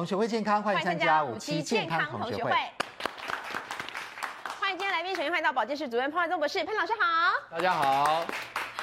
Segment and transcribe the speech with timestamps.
[0.00, 2.50] 同学会健康，欢迎参加五期健康同学会。
[4.58, 7.34] 欢迎今天来宾，首先欢迎到保健室主任潘万宗博士，潘老师好。
[7.50, 8.24] 大家好。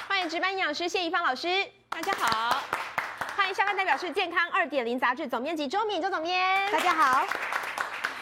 [0.06, 1.48] 欢迎值班营养师谢怡芳老师，
[1.88, 2.62] 大家好。
[3.36, 7.26] 欢迎校刊代表是健康二点零杂志总编辑周敏周总编，大家好。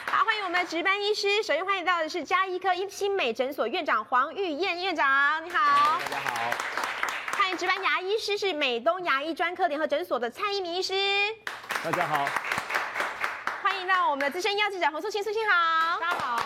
[0.06, 5.98] 好，欢迎我们的值班医师，首先欢迎到的是家医科医心美诊所院长黄玉燕院长，你好。
[5.98, 6.50] 大家好。
[7.36, 10.94] 欢迎值班牙医师是美东牙医专科联合诊所的蔡一鸣医师，
[11.84, 12.26] 大家好。
[13.86, 16.00] 欢迎到我们的资深医药记者洪素清，素清好。
[16.00, 16.42] 大家好。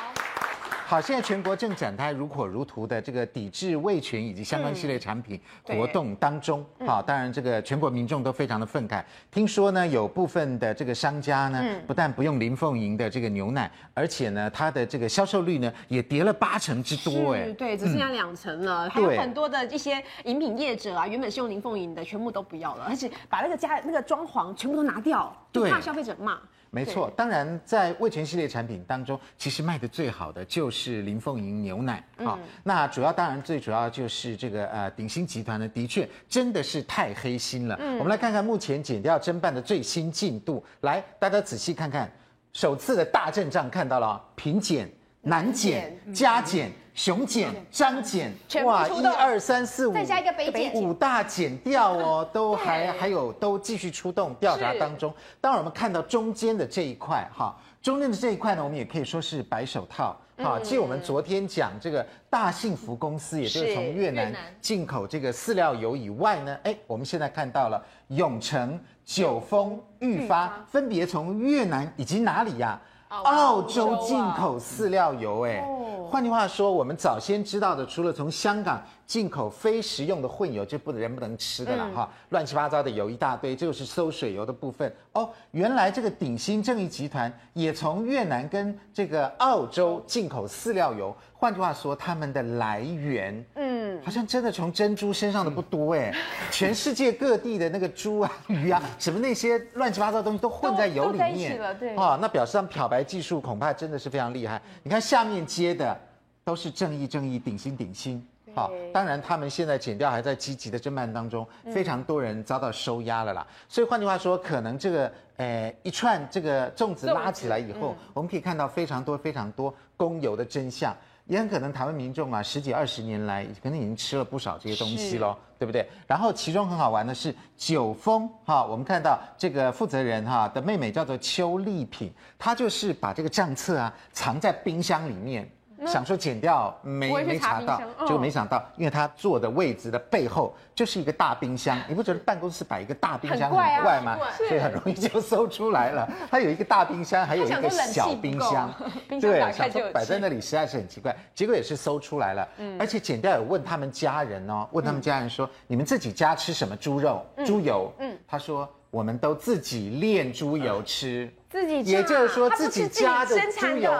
[0.87, 6.62] 好，现在全国正展开如火如荼的这个抵制味全以及相关系列产品活动当中。
[6.87, 9.03] 好，当然这个全国民众都非常的愤慨。
[9.31, 17.33] 听说呢，有部分的这个商家呢，不但不用林凤营的这个牛奶，而且呢，它的这个销售率呢也跌了八成之多。
[17.33, 18.86] 哎，对，只剩下两成了。
[18.91, 26.39] 还有很多的一些饮品业者啊，原本是用林凤营的，全部都不要了，而且把那个家那个装潢全部都拿掉，就怕消费者骂。
[26.71, 31.97] 没错，当然在味全系列产品当中，其实卖的最好的就是林凤营牛奶。
[32.19, 37.77] 啊、嗯，那主要当然最主要就是这个呃鼎新集团呢，的确真的是太黑心了。
[37.81, 40.65] 嗯，我们来看看目前减掉侦办的最新进度。
[40.83, 42.11] 来，大家仔细看看，
[42.53, 44.89] 首次的大阵仗看到了，品检、
[45.23, 46.71] 难检、加检。
[47.01, 48.31] 熊检、张检，
[48.62, 55.11] 哇，一二三四五，再加一个北检，五大检调哦，都还还有都继续出动调查当中。
[55.41, 60.15] 当然，我们看到中间的这一块哈，中间的这一块呢，我们也可以说是白手套。
[60.37, 60.61] 哈。
[60.62, 72.79] 继我们昨天讲这个大幸福公司，也就是从越南进口这个饲料油以外呢，哎，我们现在看到了永成、九丰、裕发，分别从越南以及哪里呀？
[73.11, 75.66] 澳洲进口饲料油，哎，
[76.08, 84.95] 换句话说，我们早先知道的，除了从香港进口非食用的混油，这不能人不能吃的了哈，乱七八糟的油一大堆，这就是馊水油的部分。
[85.12, 85.29] 哦。
[85.51, 96.14] 原来这个鼎新正义集团也从越南跟这个澳洲进口饲料油，换句话说，他们的来源，嗯，好像真的从珍珠身上的不多哎，
[96.52, 104.61] 全世界各地的那个猪啊、鱼啊，什么那些乱七八糟的东西都混在油里面，对，啊，那表示他们漂白技术恐怕真的是非常厉害。
[104.83, 105.98] 你看下面接的
[106.45, 108.23] 都是正义正义顶心顶心。
[108.55, 113.46] 好，当然他们现在减掉还在积极的侦办当中，非常多人遭到收押了啦。
[113.67, 120.92] 所以换句话说，可能这个呃一串这个粽子拉起来以后，我们可以看到非常多非常多公油的真相，
[121.30, 125.89] 也很可能台湾民众啊十几二十年来可能已经吃了不少这些东西喽，对不对？
[126.05, 135.49] 然后其中很好玩的是九峰哈，我们看到这个负责人哈的妹妹叫做邱丽萍，她就是把这个账册啊藏在冰箱里面。
[135.87, 144.19] 想说剪掉没没查到，结果没想到，因为他坐的位置的背后就是一个大冰箱，你不觉得办公室摆一个大冰箱很怪吗？
[144.37, 146.08] 所以很容易就搜出来了。
[146.31, 148.73] 他有一个大冰箱，还有一个小冰箱，
[149.20, 152.49] 对，想说摆在那里实在是很奇怪，结果也是搜出来了。
[152.79, 157.93] 而且剪掉有问他们家人哦，问他们家人说，你们自己家吃什么猪肉、猪油？
[157.99, 163.93] 嗯，他说我们都自己炼猪油吃，自己，也就是说自己家的猪油。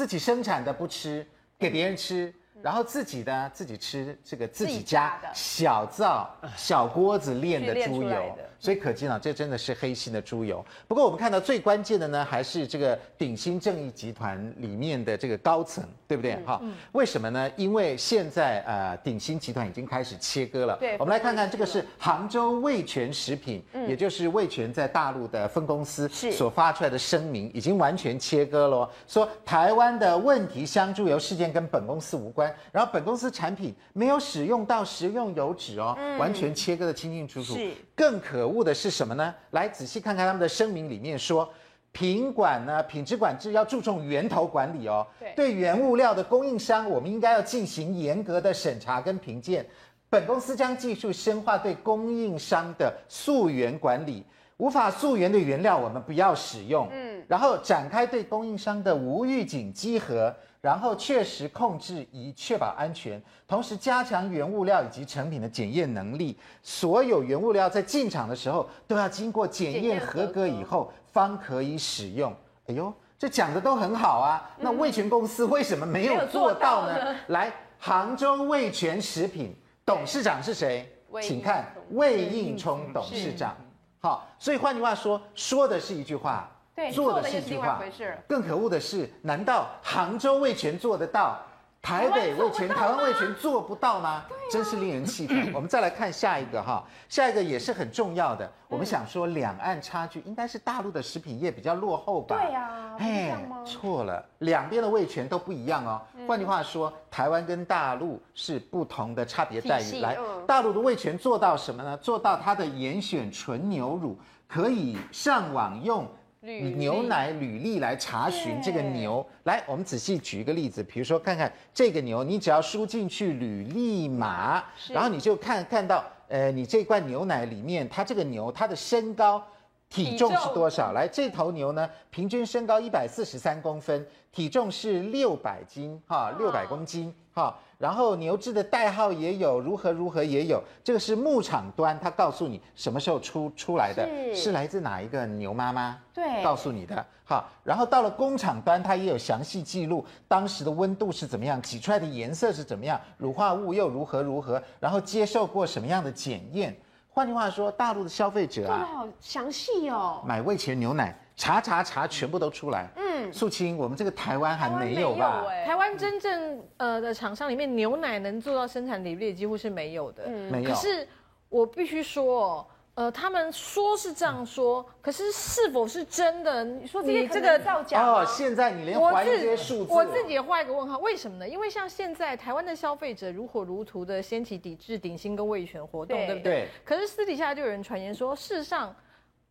[0.00, 1.26] 自己生产的不吃，
[1.58, 2.32] 给别人吃，
[2.62, 8.36] 然后自己呢自己吃这个自己家小灶小锅子炼的猪油。
[8.62, 10.62] 所以可见啊，这真的是黑心的猪油。
[10.86, 16.36] 不过我们看到最关键的呢，还是这个鼎新正义集团里面的这个高层，对不对？
[16.44, 17.50] 哈、嗯，为什么呢？
[17.56, 20.76] 因为现在呃，鼎新集团已经开始切割了。
[20.76, 28.90] 对，我们来看看这个是杭州味全食品，嗯、也就是味全在大陆的分公司所发出来的声明，已经完全切割了。
[29.08, 37.54] 说台湾的问题香猪油事件跟本公司无关，然后本公司产品没有使用到食用油脂哦，嗯、完全切割的清清楚楚。
[37.54, 38.50] 是，更可。
[38.50, 39.32] 恶的是什么呢？
[39.52, 41.48] 来仔细看看他们的声明里面说，
[41.92, 45.06] 品管呢，品质管制要注重源头管理哦。
[45.20, 49.64] 对，对原物料的供应商，我们应该要进行严格的审查跟评鉴。
[50.08, 54.24] 本公司将继续深化对供应商的溯源管理，
[54.56, 56.88] 无法溯源的原料我们不要使用。
[56.90, 60.34] 嗯，然后展开对供应商的无预警稽核。
[60.62, 63.18] 然后确实控制以确保安全，
[63.48, 66.38] 同时加强原物料以及成品的检验能力。
[66.62, 72.30] 所有原物料在进场的时候都要经过检验合格以后方可以使用。
[72.66, 74.50] 哎呦，这讲的都很好啊。
[74.58, 77.16] 那味全公司为什么没有做到呢？
[77.28, 79.56] 来，杭州味全食品
[79.86, 80.86] 董事长是谁？
[81.22, 83.56] 请看魏应冲董事长。
[83.98, 86.54] 好，所以换句话说，说的是一句话。
[86.92, 91.38] 做的是一回事，更可恶的是，难道杭州味全做得到？
[91.82, 94.10] 台北味全、台湾味全做不到吗？
[94.10, 95.50] 啊、真是令人气愤。
[95.54, 98.44] 我们再来看下一个哈，下一个也是很重要的。
[98.44, 102.36] 嗯、我们想说，两岸差距应该是大陆的食品业比较落后吧？
[102.36, 106.02] 对呀、啊，哎，错了，两边的味全都不一样哦。
[106.28, 110.00] 换句话说，台湾跟大陆是不同的差别待遇。
[110.00, 111.96] 来，大陆的味全做到什么呢？
[111.96, 116.06] 做到它的严选纯牛乳可以上网用。
[116.40, 129.42] 牛奶履历来查询这个牛，来，我们仔细举一个例子，比如说看看这个牛，你只要输进去履历码，然后你就看看到，呃，你这罐牛奶里面，它这个牛它的身高。
[129.90, 130.92] 体重是多少？
[130.92, 137.58] 来，这头牛呢，平均身高一百四十三公分，体重是六百斤，哈，六百公斤，哈。
[137.80, 140.62] 然后牛只的代号也有，如何如何也有。
[140.84, 145.98] 这个是牧场端，他告诉你什么时候出出来的，是，是来自哪一个牛妈妈？
[146.12, 147.48] 对，告诉你的，好。
[147.64, 156.76] 然后到了工厂端，它也有详细记录当时的温度是怎么样，挤出来的颜色是怎么样，乳化物又如何如何，然后接受过什么样的检验。
[157.08, 162.88] 换句话说，大陆的消费者啊，好详细哦，买味全牛奶，查查查，全部都出来。
[162.94, 165.44] 嗯，素卿，我们这个台湾还没有吧？
[165.66, 170.24] 台湾真正呃的厂商里面，牛奶能做到生产比例几乎是没有的。
[170.26, 170.70] 嗯，没有。
[170.70, 171.06] 可是
[171.48, 172.66] 我必须说。
[172.94, 176.62] 呃，他们说是这样说，可是是否是真的？
[176.64, 180.98] 你说你这个造假哦，现在你连怀疑这些数字，我自己也画一个问号。
[180.98, 181.48] 为什么呢？
[181.48, 186.52] 因为像现在台湾的消费者如火如荼的掀起抵制顶薪跟味全活动，对，对不对？
[186.52, 186.68] 对。
[186.84, 188.94] 可是私底下就有人传言说，事实上。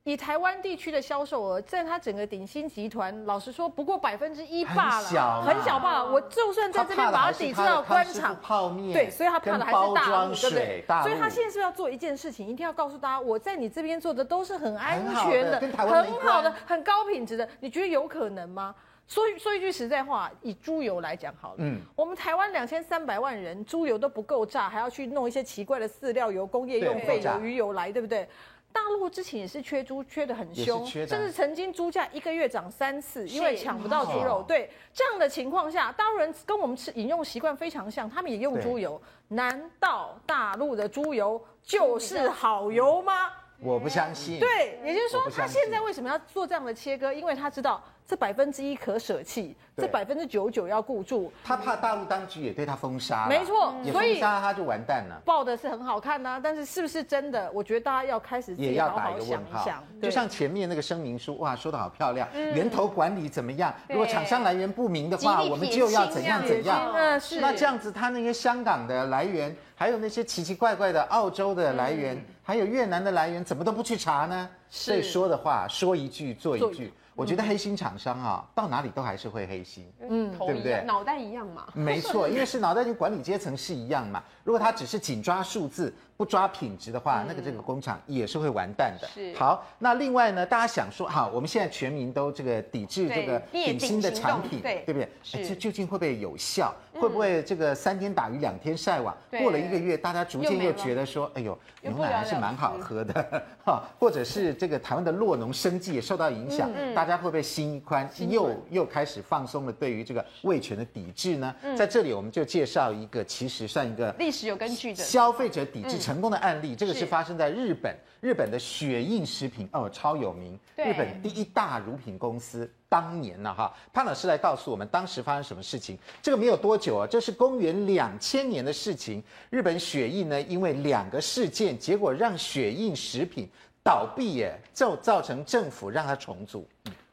[0.10, 6.12] 以台湾地区的销售额，在它整个鼎新集团，老实说不过百分之一罢了，很小，很小罢了。
[6.12, 10.84] 我就算在这边把它抵制到官场，泡面，对，所以他怕的还是大陆，对不对？
[11.04, 17.48] 所以他现在是要做一件事情，一定要告诉大家，我在你这边做的都是很安全的，很好的，很好的，很高品质的。
[17.60, 18.74] 你觉得有可能吗？
[19.08, 28.28] 说说一句实在话，以猪油来讲好了，嗯，我们台湾两千三百万人，猪油都不够榨，还要去弄一些奇怪的饲料油、工业用废油、鱼油来，对不对？
[28.72, 34.44] 大陆之前也是缺猪，缺的很凶，甚至曾经猪价一个月涨三次，因为抢不到猪肉。
[34.48, 39.02] 对这样的情况下，大陆人跟我们吃饮用习惯非常像，他们也用猪油。
[39.28, 43.32] 难道大陆的猪油就是好油吗？
[43.62, 44.40] 我不相信。
[44.40, 47.14] 对，也就是说，他现在为什么要做这样的切割？
[47.14, 47.82] 因为他知道。
[48.10, 51.32] 这百分之一可舍弃，这百分之九十九要固住。
[51.44, 55.22] 他怕大陆当局也对他封杀，没错，所以封杀他就完蛋了。
[55.24, 57.52] 报的是很好看呐、啊，但是是不是真的？
[57.54, 59.64] 我觉得大家要开始也要打一个问号。
[60.02, 63.72] 就像前面那个声明书，哇，说的好漂亮，嗯、源头管理怎么样？
[63.88, 66.92] 如果厂商来源不明的话，我们就要怎样怎样。
[66.92, 74.50] 那是那这样子，他那些香港的来源，还有那些奇奇怪怪的澳洲的来源，嗯、还有越南的来源，怎么都不去查呢？
[74.72, 76.92] 所以说的话，说一句做一句。
[77.14, 80.82] 我觉得黑心厂商啊，到哪里都还是会黑心，嗯，对不对？
[80.84, 81.68] 脑袋一样嘛。
[81.78, 84.24] 没错，因为是脑袋跟管理阶层是一样嘛。
[84.44, 89.08] 如果他只是紧抓数字，不抓品质的话，那个这个工厂也是会完蛋的。
[89.08, 89.34] 是。
[89.36, 95.08] 好，那另外呢，大家想说，好，我们现在全民都这个抵制这个顶新的产品，对不对？
[95.24, 95.48] 是。
[95.48, 96.76] 这究竟会不会有效？
[96.94, 99.16] 会不会这个三天打鱼两天晒网？
[99.40, 107.10] 过了一个月，大家逐渐又觉得说，哎呦，牛奶还是蛮好喝的， 哈，或者是这个台湾的洛农生计也受到影响，大。
[107.10, 111.56] 大家会不会心一宽，又又开始放松了对于这个味全的抵制呢？
[111.76, 116.76] 在这里我们就介绍一个，其实算一个历史有根据的消费者抵制成功的案例。
[116.76, 122.68] 这个是发生在日本，日本的雪印食品哦，超有名，日本第一大乳品公司。
[122.90, 125.96] 当年呢，哈，潘老师来告诉我们当时发生什么事情。
[126.24, 129.24] 这个没有多久啊，这是公元两千年的事情。
[129.52, 133.48] 日本雪印呢，因为两个事件，结果让雪印食品
[133.84, 136.68] 倒闭耶，就造成政府让它重组。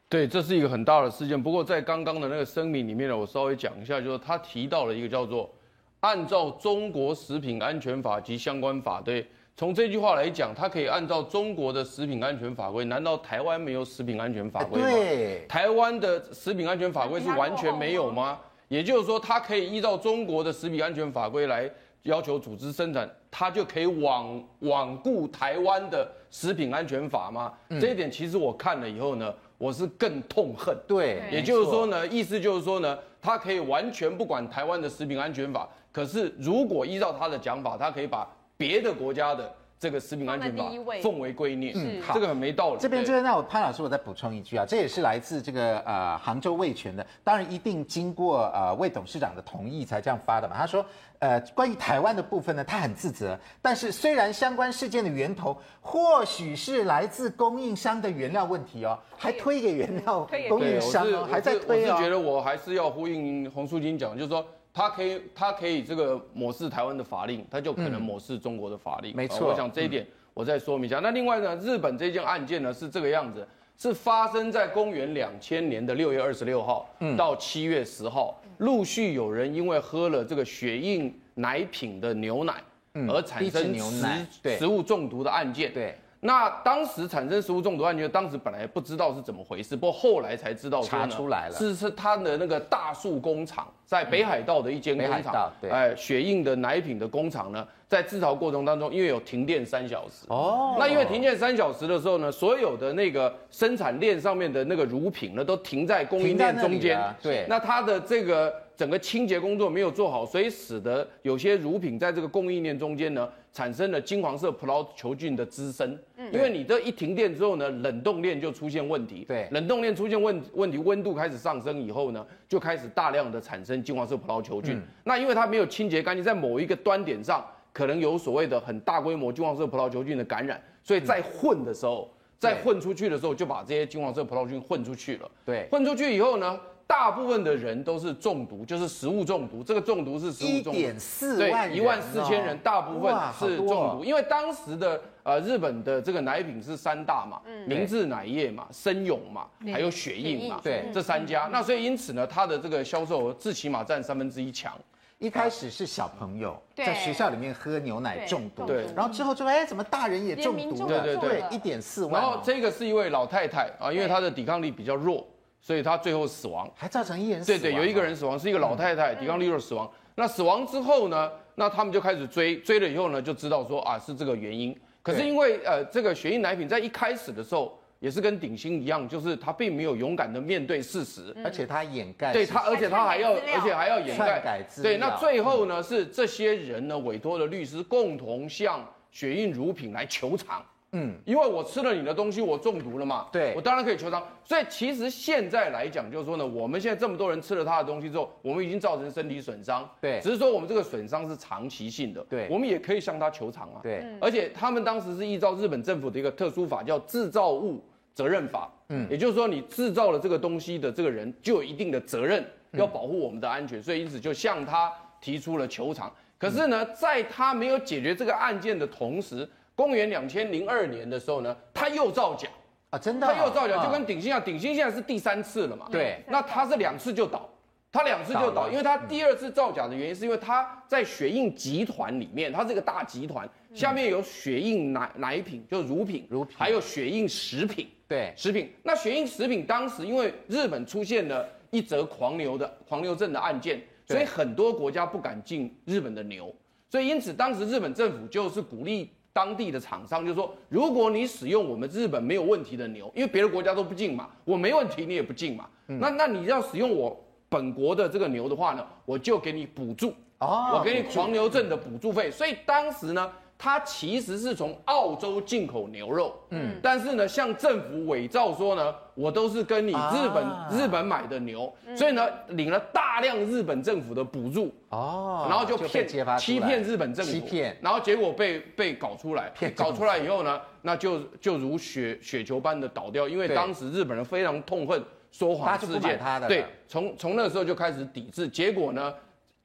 [0.09, 1.41] 对，这是一个很大的事件。
[1.41, 5.47] 不过在刚刚的那个声明里面呢，我稍微讲一下，就是他提到了一个叫做
[6.01, 9.01] “按照中国食品安全法及相关法”。
[9.05, 9.25] 对，
[9.55, 12.85] 从这句话来讲，它可以按照中国的食品安全法规。
[12.85, 14.87] 难道台湾没有食品安全法规吗？
[14.89, 18.39] 对，台湾的食品安全法规是完全没有吗？
[18.67, 21.69] 也就是说，它可以依照中国的食品安全法规来
[22.03, 27.53] 要求组织生产，它就可以罔罔顾台湾的食品安全法吗？
[27.69, 29.33] 嗯、这一点其实我看了以后呢。
[29.57, 39.53] 我是更痛恨，对，也就是说呢，意思就是说呢，他可以完全不管台湾的食品安全法，可是如果依照他的讲法，他可以把别的国家的。
[39.79, 42.79] 这个食品安全法奉为圭臬，嗯，这个很没道理。
[42.79, 50.55] 这边这边，那我潘老师，我再补充一句啊，这也是来自这个呃杭州味全的，当然一定经过呃魏董事长的同意才这样发的嘛。
[50.57, 50.83] 他说，
[51.19, 61.93] 呃，关于台湾的部分呢，他很自责，但是虽然相关事件的源头或许是来自供应商的原料问题哦，还推给原料供应商哦，还在推哦。
[61.93, 64.43] 我是觉得我还是要呼应洪淑金讲，就是说。
[64.77, 69.15] 他可以他可以这个抹视台湾的法令，他就可能抹视中国的法令。
[69.15, 70.05] 没错，我想这一点
[70.35, 70.99] 我再说明一下。
[70.99, 82.61] 那另外呢，日本这件案件呢是这个样子，是发生在公元两千年的六月二十六号到七月十号，陆续有人因为喝了这个血印奶品的牛奶
[83.09, 85.73] 而产生食食物中毒的案件。
[85.73, 85.97] 对。
[86.19, 108.53] 那当时产生食物中毒案件，当时本来不知道是怎么回事，不过后来才知道查出来了，是是他的那个大树工厂在北海道的一间工厂，哎，血印的奶品的工厂呢，在制造过程当中，因为有停电三小时，哦，那因为停电三小时的时候呢，所有的那个生产链上面的那个乳品呢，都停在供应链中间，对，那它的这个。
[108.77, 115.97] 整个清洁工作没有做好，所以使得有些乳品在这个供应链中间呢，产生了金黄色葡萄球菌的滋生。
[116.15, 119.25] 嗯，因为你这一停电之后呢，冷冻链就出现问题。
[119.27, 124.75] 对，冷冻链出现问问题，温度开始上升以后呢，就开始大量的产生金黄色葡萄球菌。
[124.75, 127.43] 嗯，那因为它没有清洁干净，在某一个端点上
[127.73, 132.07] 可能有所谓的很大规模金黄色葡萄球菌的感染，所以在混的时候，
[132.37, 135.31] 在混出去的时候就把这些金黄色葡萄菌混出去了。
[135.43, 139.61] 对，混出去以后呢，大部分的人都是中毒，就是食物中毒。
[139.61, 144.05] 这个中毒是食物中毒，一点四万人，对，一万四千人，大部分是中毒。
[144.05, 151.49] 因为当时的呃日本的这个奶品是三大嘛，明治奶业嘛，森永嘛，还有雪印嘛，对，这三家。
[151.51, 154.73] 那所以因此呢，它的这个销售额至起码占三分之一强。
[155.19, 161.01] 一开始是小朋友在学校里面喝牛奶中毒，对，然后之后就哎怎么大人也中毒了？
[161.01, 162.21] 对对对，一点四万。
[162.21, 165.27] 然后这个是一位老太太啊，因为她的抵抗力比较弱。
[165.67, 167.59] 所以他最后死亡，还造成一人死亡。
[167.59, 169.91] 对对，有一个人死亡，是一个老太太，抵抗力弱死亡。
[170.15, 171.29] 那死亡之后呢？
[171.55, 174.73] 那他们就开始追，追了以后呢，就知道说啊是这个原因。
[175.03, 182.31] 可是因为呃这个血印奶品在一开始的时候也是跟鼎新一样，就是他并没有勇敢的面对事实，而且他掩盖。
[182.31, 184.41] 对他，而且他还要，而且还要掩盖。
[184.81, 190.63] 对，那最后呢是这些人呢委托了律师共同向血印乳品来求偿。
[190.93, 194.25] 嗯，因为我吃了你的东西，我中毒了嘛，对，我当然可以求偿。
[194.43, 204.05] 所以其实现在来讲，就是说呢，我们现在这么多人吃了他的东西之后，我们已经造成身体损伤，对，只是说我们这个损伤是长期性的，对，我们也可以向他求偿啊，对。
[204.21, 216.09] 而且他们当时是依照日本政府的一个特殊法，叫制造物责任法，嗯，也就是说你制造了这个东西的这个人就有一定的责任，要保护我们的安全，所以因此就向他提出了求偿。
[216.39, 222.49] 可是呢，在他没有解决这个案件的同时，公元两千零二年的时候呢，他又造假。
[222.89, 227.49] 啊，真的，哦，他又造假，就跟鼎新一样，鼎新现在是第三次了嘛，对，那他是两次就倒，
[227.91, 228.71] 他两次就倒，了。
[228.71, 238.71] 因为他第二次造假的原因是因为他在雪印集团里面，他是一个大集团，下面有雪印奶奶品，就乳品，乳品，还有雪印食品，对，食品。
[238.83, 246.55] 那雪印食品当时因为日本出现了一则狂牛的狂牛症的案件，所以很多国家不敢进日本的牛，
[246.89, 249.11] 所以因此当时日本政府就是鼓励。
[249.37, 257.15] 当地的厂商就说：“如果你使用我们日本没有问题的牛，因为别的国家都不进嘛，我没问题你也不进嘛，嗯、那那你要使用我
[257.47, 262.31] 本国的这个牛的话呢，我就给你补助，哦，我给你狂牛症的补助费。
[262.31, 289.11] 所以当时呢。”它其实是从澳洲进口牛肉，嗯，但是呢，向政府伪造说呢，我都是跟你日本、啊、日本买的牛，嗯、所以呢，领了大量日本政府的补助，哦，然后就骗欺骗日本政府，欺骗，然后结果被被搞出来，骗搞出来以后呢，那就就如雪雪球般的倒掉，因为当时日本人非常痛恨说谎事件，对，从从那时候就开始抵制，结果呢。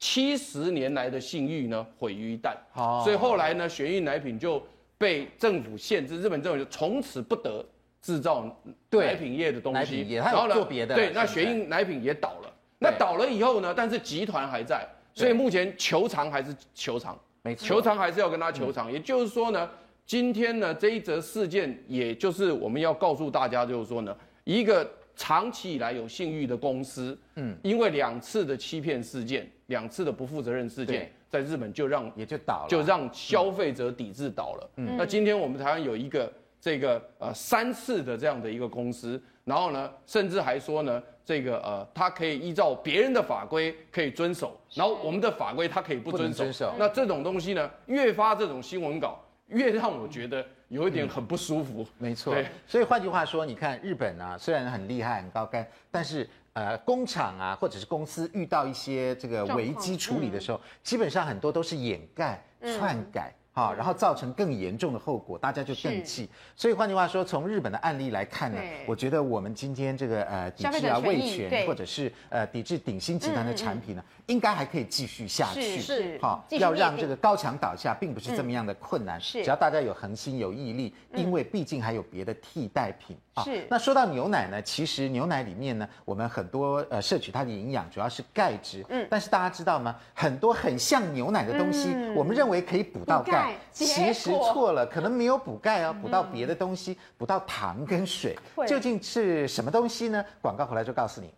[0.02, 2.56] 七十年来的信誉呢，毁于一旦。
[2.72, 4.60] 好，所以后来呢，血印奶品就
[4.98, 7.64] 被政府限制，日本政府就从此不得
[8.00, 8.44] 制造
[8.90, 10.02] 奶品业的东西。
[10.14, 10.96] 然后呢，做别的。
[10.96, 12.52] 对，那血印奶品也倒了。
[12.80, 18.92] 那倒了以后呢，但是集团还在，所以目前球场还是球场，没错，球场还是要跟他求偿。
[18.92, 19.70] 也就是说呢，
[20.04, 24.90] 今天呢这一则事件，也就是我们要告诉大家，就是说呢，一个。
[25.14, 34.70] 长期以来有信誉的公司，嗯，因为两次的欺骗事件，两次的不负责任事件，在日本就让也就倒了，就让消费者抵制倒了。
[34.76, 46.38] 嗯，那今天我们台湾有一个这个呃三次的这样的一个公司，然后呢，甚至还说呢，这个呃，它可以依照别人的法规可以遵守，然后我们的法规它可以不遵守。
[46.38, 46.74] 遵守。
[46.78, 50.44] 那这种东西呢，越发这种新闻稿，越让我觉得。
[50.72, 52.34] 有一点很不舒服，嗯、没错。
[52.66, 66.28] 所以换句话说，你看日本啊，虽然很厉害、很高干，但是呃，工厂啊，或者是公司遇到一些这个危机处理的时候，嗯、基本上很多都是掩盖、篡改、好，然后造成更严重的后果，大家就更气。
[66.56, 75.78] 所以换句话说，从日本的案例来看呢，我觉得我们今天这个呃抵制啊味全或者是呃抵制鼎新集团的产品呢，应该还可以继续下去。
[75.78, 79.20] 是，好，要让这个高墙倒下，并不是这么样的困难。
[79.20, 83.42] 是，只要大家有恒心有毅力，因为毕竟还有别的替代品啊。
[83.44, 83.66] 是。
[83.68, 88.82] 那说到牛奶呢，其实牛奶里面呢，我们很多呃摄取它的营养主要是钙质。
[88.88, 89.06] 嗯。
[89.10, 89.94] 但是大家知道吗？
[90.14, 94.12] 很多很像牛奶的东西，我们认为可以补到钙，其实。
[94.12, 98.36] 实错了，可能没有补钙哦，补到别的东西，补到糖跟水，
[98.66, 100.24] 究竟是什么东西呢？
[100.40, 101.28] 广告回来就告诉你。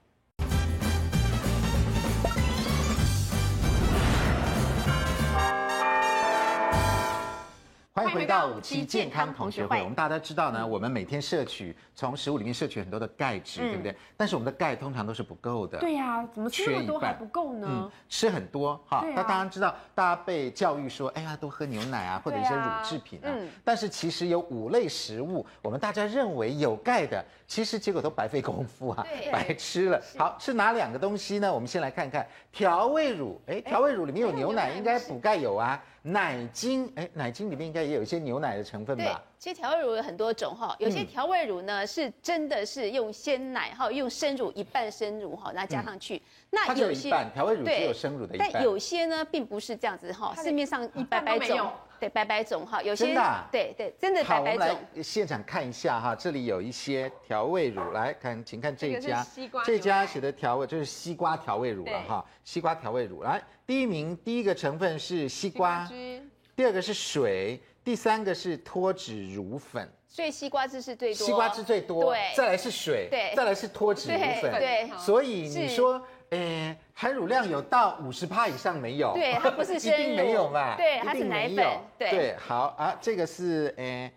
[8.15, 9.81] 回到五期健康同学会。
[9.81, 13.95] 我们大家知道呢，我们每天摄取从食物里面摄取很多的钙质，对不对？
[14.17, 15.79] 但是我们的钙通常都是不够的。
[15.81, 17.67] 对呀，怎么吃那么多还不够呢？
[17.69, 19.05] 嗯，吃很多哈。
[19.17, 23.29] 那当然知道，大家被教育说，哎呀，多喝牛奶啊，或者一些乳制品啊。
[23.65, 30.01] 但是其实有五类食物，我们大家认为有钙的，其实结果都白费功夫啊，白吃了。
[30.17, 31.53] 好，是哪两个东西呢？
[31.53, 33.41] 我们先来看看调味乳。
[33.47, 35.83] 哎，调味乳里面有牛奶，应该补钙有啊。
[36.07, 39.05] 奶精，哎，奶精里面应该也有一些牛奶的成分吧？
[39.05, 46.21] 对，其实调味乳有很多种哈，有些调味乳呢是真的是用鲜奶哈，用生乳一半生乳哈，那加上去，
[46.51, 51.73] 那有些调味乳只有生乳的一半，但有些呢并不是这样子哈，市面上一百百种，
[52.05, 54.67] 对，白白种哈，有些真的，对对，真的白白种。
[54.67, 59.27] 好，我们来现场看一下哈，这里有一些调味乳，来看，请看这一家，
[59.65, 63.23] 这家写的调味就是西瓜调味乳了哈，西瓜调味乳。
[63.23, 63.43] 来。
[63.67, 79.13] 第一名，第一个成分是西瓜，西瓜第二个是水，第三个是脱脂乳粉，所以西瓜汁是最多，西瓜汁最多，对，再来是水，对，再来是脱脂乳粉，对，对所以你说，呃是，含乳量有到五十帕以上没有？
[79.15, 81.67] 对，它不是生乳，一定没有嘛，对，它是奶粉，
[81.99, 84.13] 对，对，好啊，这个是诶，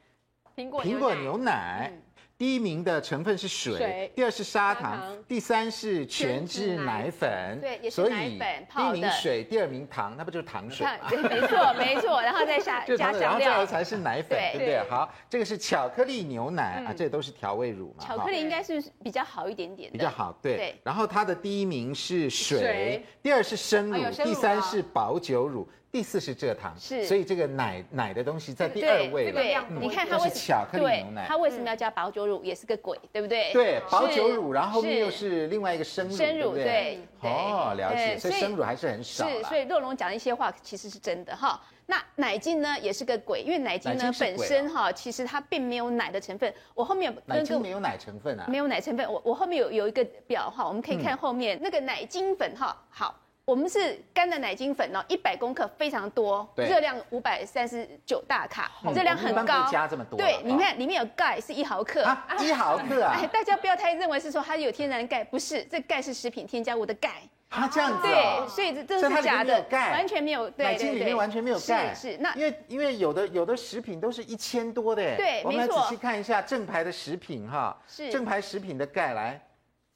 [0.56, 1.92] 苹果苹果牛奶。
[1.94, 2.02] 嗯
[2.38, 7.60] 第一名的成分是水，第二是砂糖，第三是全脂奶粉。
[7.60, 8.94] 对，也是奶粉泡的。
[8.94, 10.86] 第一名水，第二名糖，那不就是糖水？
[11.10, 12.22] 对，没错，没错。
[12.22, 14.80] 然后再下 加香料，然后再来才是奶粉，对不对？
[14.88, 18.06] 好，这个是巧克力牛奶啊，这都是调味乳嘛。
[18.06, 19.98] 巧克力应该是比较好一点点的。
[19.98, 20.80] 比较好，对。
[20.84, 25.68] 然后它的第一名是水，第二是生乳，第三是保酒乳。
[25.90, 29.42] 第四是蔗糖，是，所以这个奶奶的东西在第二位了。
[29.42, 33.52] 对，你看它为巧克力牛奶，它为什么要加保酒乳，也是个鬼，对不对？
[33.54, 37.00] 对，保酒乳，然后后面又是另外一个生乳，生乳对。
[37.22, 39.28] 哦，了解，所以生乳还是很少。
[39.28, 41.60] 是，所以洛龙讲的一些话其实是真的哈。
[41.86, 46.54] 那奶精呢也是个鬼，因为奶精呢本身哈，其实它并没有奶的成分。
[46.76, 48.46] 我后面奶精没有奶成分啊？
[48.50, 49.10] 没有奶成分。
[49.10, 53.18] 我我后面有有一个表哈，我们可以看后面那个奶精粉哈，好。
[53.48, 59.66] 我们是干的奶精粉哦，一百公克非常多，热量五百三十九大卡，热量很高。
[59.72, 60.18] 加这么多？
[60.18, 62.06] 对，你看里面有钙是一毫克，
[62.42, 63.18] 一毫克啊！
[63.32, 67.22] 大家不要太认为是说它有天然钙，不是，这钙是食品添加物的钙。
[67.48, 68.06] 啊，这样子。
[68.06, 70.52] 对，所以这这是假的，完全没有。
[70.58, 71.96] 奶精里面完全没有钙。
[71.96, 79.42] 是那因为因为有的有的食品都是一千多的，对，我们来仔细看一下正牌的食品哈，是正牌食品的钙来，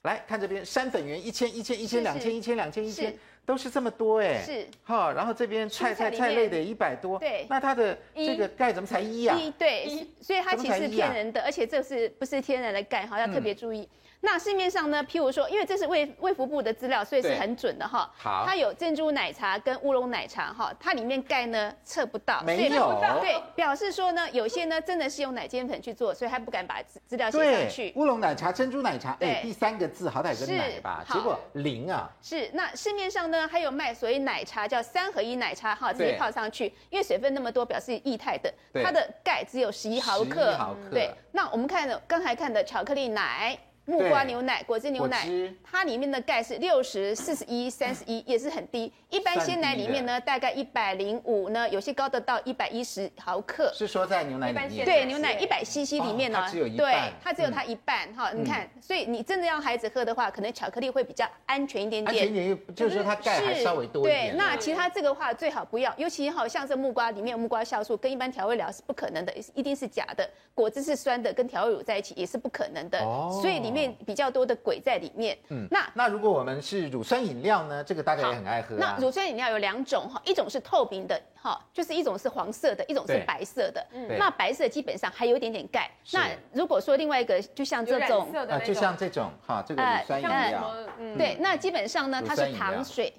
[0.04, 3.14] 来看这边山粉圆一千一千一千两千一千两千一千。
[3.46, 4.68] 都是这么多哎，是。
[4.84, 9.38] 哈，然后这边菜菜菜类的一百多，对，那它的这个钙怎么才一啊？
[9.38, 13.88] 一对，所以它其实是骗人的，而且这是不是天然的钙哈，要特别注意。
[14.24, 18.10] 那市面上呢，譬如说，因为这是卫卫福部的资料，所以是很准的哈。
[18.16, 27.92] 好，它有珍珠奶茶跟乌龙奶茶哈，它里面钙呢测不到，没有，对，表示说呢，有些呢真的是用奶精粉去做，所以他不敢把资资料写上去。
[27.96, 32.08] 乌龙奶茶、珍珠奶茶，哎，第三个字好歹有个奶吧，结果零啊。
[32.22, 38.54] 是，那市面上呢还有卖所谓奶茶叫三合一奶茶哈，直接泡上去，因为水分那么多，表示液态的，
[38.84, 40.56] 它的钙只有十一毫克。
[40.92, 43.58] 对，那我们看刚才看的巧克力奶。
[43.92, 45.28] 木瓜牛奶、果汁牛奶，
[45.62, 48.92] 它里面的钙是六十四十一三十一，也是很低。
[49.10, 53.70] 一般鲜奶里面呢，大概一百零五呢，有些高的到一百一十毫克。
[53.76, 54.86] 是说在牛奶里面？
[54.86, 56.88] 对，牛奶一百 CC 里面呢，它只有一半。
[56.88, 58.32] 对，它只有它一半哈。
[58.32, 62.24] 你看，所以你真的要孩子喝的话，可能巧克力会比较安全一点点。
[62.24, 64.32] 安全一点，就是说它钙还稍微多一点。
[64.32, 70.30] 对，那其他这个话最好不要，尤其好像这木瓜里面有木瓜酵素，跟一般调味料是不可能的，一定是假的。
[70.56, 73.00] 果汁是酸的，跟调味乳在一起也是不可能的。
[73.00, 73.38] 哦。
[73.42, 74.58] 所以里面比较多的。
[74.64, 77.84] 鬼在里面，嗯，那那如果我们是乳酸饮料呢？
[77.84, 78.76] 这个大家也很爱喝。
[78.76, 83.84] 那乳酸饮料有两种哈，一种是透明的哈，就是一种是黄色的，一种是白色的。
[83.92, 85.90] 嗯，那白色基本上还有一点点钙。
[86.12, 93.12] 那如果说另外一个，就像这种，啊，就像这种哈，这个乳酸饮料，嗯对，那基本上呢，它是糖水，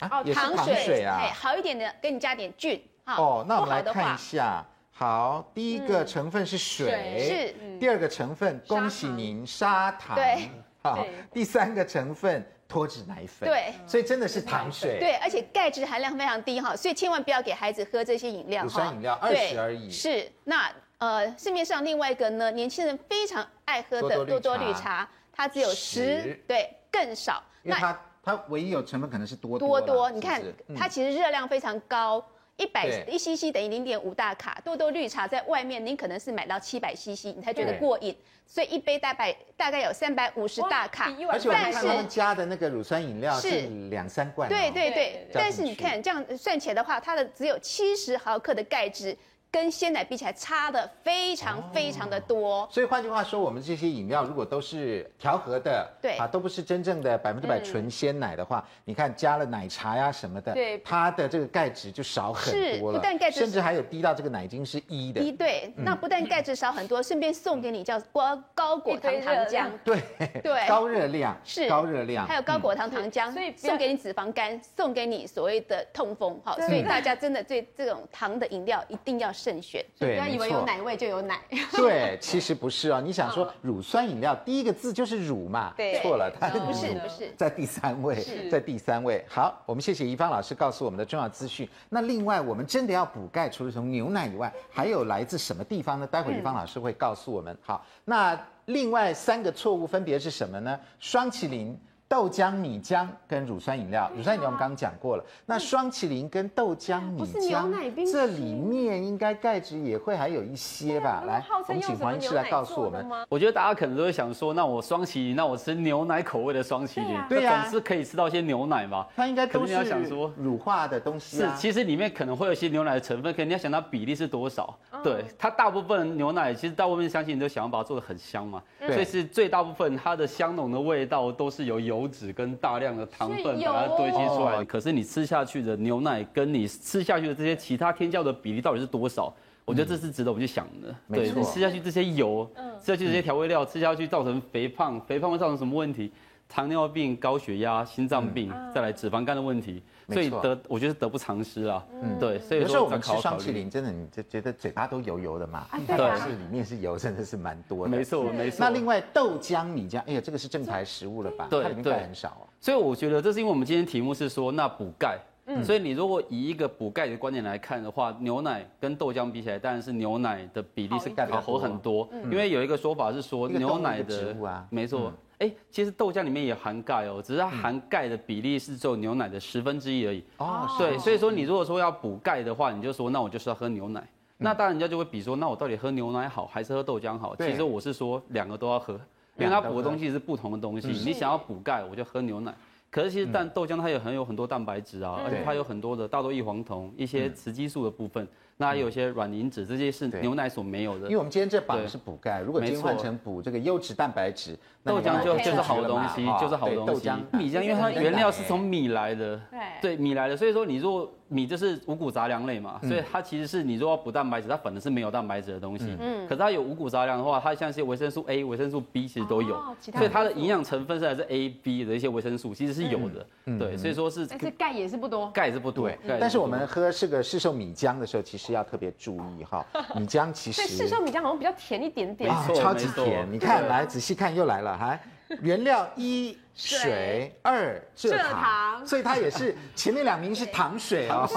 [0.00, 2.82] 哦，糖水啊，好一点的，给你加点菌。
[3.04, 4.64] 哦，那我们来看一下。
[4.98, 7.78] 好，第一个成分是水，是。
[7.78, 10.16] 第二个成分，恭喜您，砂糖。
[10.16, 10.48] 对。
[10.82, 11.04] 好，
[11.34, 13.46] 第三个成分脱脂奶粉。
[13.46, 13.74] 对。
[13.86, 14.98] 所以真的是糖水。
[14.98, 18.62] 对，而且钙质含量非常低哈，所以千万不要给孩子喝这些饮料。
[18.62, 19.90] 乳酸饮料二十而已。
[19.90, 20.32] 是。
[20.44, 27.42] 那呃，市面上另外一个呢，年轻人非常爱喝的多多绿茶，它只有十，对，更少。
[27.62, 30.42] 那它它唯一有成分可能是多多多，你看
[30.74, 32.26] 它其实热量非常高。
[32.56, 38.16] 一百一 CC 等于零点五大卡，多多绿茶在外面您可能是买到七百 CC，你才觉得过瘾，
[38.46, 43.48] 所以一杯大概大概有三百五十大卡，而且我看他们加的那个乳酸饮料是
[43.90, 49.16] 两三罐，对对对，但是你看这样算起来的话，它的只有七十毫克的钙质。
[49.56, 52.56] 跟鲜奶比起来，差的非常非常的多。
[52.56, 62.98] 哦、所以换句话说，我们这些饮料如果都是调和的，对啊，都不是真正的百分之百纯鲜奶的话，嗯、你看加了奶茶呀什么的，对，它的这个钙质就少很多了。
[62.98, 65.22] 不但钙质，甚至还有低到这个奶精是一的。
[65.22, 69.70] 一对，嗯、那不但钙质少很多，顺便送给你叫高高果糖糖浆。
[69.82, 70.02] 对
[70.42, 76.38] 对，高热量是高热量，还有高果糖糖浆，所以送给你脂肪肝，送给你所谓的痛风。
[76.44, 79.32] 好，所以大家真的对这种糖的饮料一定要。
[79.46, 81.38] 慎选，对，不要以为有奶味就有奶。
[81.76, 83.00] 对，其实不是哦。
[83.00, 85.72] 你想说乳酸饮料，第一个字就是乳嘛？
[85.76, 88.16] 对，错了，它不是不是在第三位，
[88.50, 89.24] 在第三位。
[89.28, 91.68] 好，我们谢谢怡芳老师告诉我们的重要资讯。
[91.88, 96.04] 那另外，我们真的要补钙，除了从牛奶以外，还有来自什么地方呢？
[96.04, 97.56] 待会怡芳老师会告诉我们。
[97.62, 100.76] 好，那另外三个错误分别是什么呢？
[100.98, 101.78] 霜淇淋。
[102.08, 105.24] 豆浆、米浆跟乳酸饮料，乳酸饮料我们刚刚讲过了。
[105.44, 107.68] 那双麒麟跟豆浆、米浆，
[108.12, 111.24] 这里面应该钙质也会还有一些吧？
[111.26, 113.04] 来，我们请黄医师来告诉我们。
[113.28, 119.04] 我觉得大家可能都会想说，那我双麒麟，那我吃牛奶口味的双麒麟，对呀，总是可以吃到一些牛奶嘛？
[119.16, 121.38] 它应该都是要想说乳化的东西。
[121.38, 124.78] 是，其实里面可能会有一些牛奶的成分，可能你要想它比例是多少。
[125.02, 131.95] 对，它大部分牛奶其实大部分相信你都想要把它做的很香嘛，所以是最大部分它的香浓的味道都是由油。
[131.96, 139.34] 油脂跟大量的糖分把它堆积出来，可是你吃下去的牛奶跟你吃下去的这些其他添加的比例到底是多少？
[139.64, 140.94] 我觉得这是值得我们去想的。
[141.12, 142.48] 对，你吃下去这些油，
[142.80, 146.12] 吃下去这些调味料，吃下去造成肥胖，肥胖会造成什么问题？
[146.48, 149.82] 糖尿病、高血压、心脏病，再来脂肪肝的问题。
[150.08, 151.84] 所以得，我觉得得不偿失啊。
[152.00, 152.38] 嗯，对。
[152.38, 155.66] 所以有时候我们吃霜淇淋，真的你就觉得嘴巴都油油的嘛。
[155.86, 157.90] 对，是里面是油，真的是蛮多的。
[157.90, 158.58] 没错，没错。
[158.60, 161.48] 那另外豆浆、米浆，哎呀，这个是正牌食物了吧？
[161.50, 162.46] 对，它里面钙很少哦。
[162.60, 165.18] 所以我觉得这是因为我们今天题目是说那补钙。
[165.46, 165.64] 嗯。
[165.64, 172.08] 所以你如果以一个补钙的观点来看的话，牛奶跟豆浆比起来，当然是牛奶的比例是钙好很多。
[172.12, 172.22] 嗯。
[172.30, 175.12] 因为有一个说法是说牛奶的，啊没错。
[175.38, 180.24] 哎，其实豆浆里面也含钙哦，只是它含钙的比例是只有牛奶的十分之一而已。
[180.38, 184.00] 哦，对，所以说你如果说要补钙的话，你就说那我就是要喝牛奶。
[184.00, 187.36] 嗯、那当然人家就会比说，那我到底喝牛奶好还是喝豆浆好？
[187.36, 188.94] 其实我是说两个都要喝，
[189.36, 190.88] 因为它补的东西是不同的东西。
[190.88, 192.54] 你想要补钙，我就喝牛奶。
[192.88, 198.26] 可是其实但豆浆它也很有很多蛋白质啊，而且它有很多的大豆异黄酮、一些雌激素的部分。
[198.58, 201.04] 那还有些软磷脂，这些是牛奶所没有的。
[201.06, 207.10] 因为我们今天这榜是补钙，如果今天换成补这个优质蛋白质，豆浆就就是好东西，就是好东西。
[207.32, 209.40] 米浆因为它原料是从米来的，
[209.82, 215.96] 对，米来的，所以说你如果米就是五谷杂粮类嘛，所以它其实是你如果要补蛋白质，它本来是没有蛋白质的东西。
[215.98, 216.24] 嗯。
[216.28, 223.26] 可是它有五谷杂粮的话，它像一些维生素 A、维生素 B 其实都有，所以它的营养成分是还是 A、B 的一些维生素，其实是有的。
[223.58, 224.24] 对，所以说是。
[224.24, 225.28] 但是钙也是不多。
[225.30, 225.90] 钙是不多。
[226.06, 226.16] 对。
[226.20, 229.42] 但是我们喝这个市售米浆的时候，其实要特别注意。
[229.42, 233.26] 哈， 米浆其实，对市售米浆好像比较甜一点点，超级甜。
[233.32, 234.98] 你看，来仔细看，又来了哈，
[235.40, 241.28] 原料一水二蔗糖，所以它也是前面两名是糖水哦，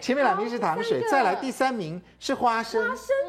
[0.00, 2.84] 前面两名是糖水，再来第三名是花生，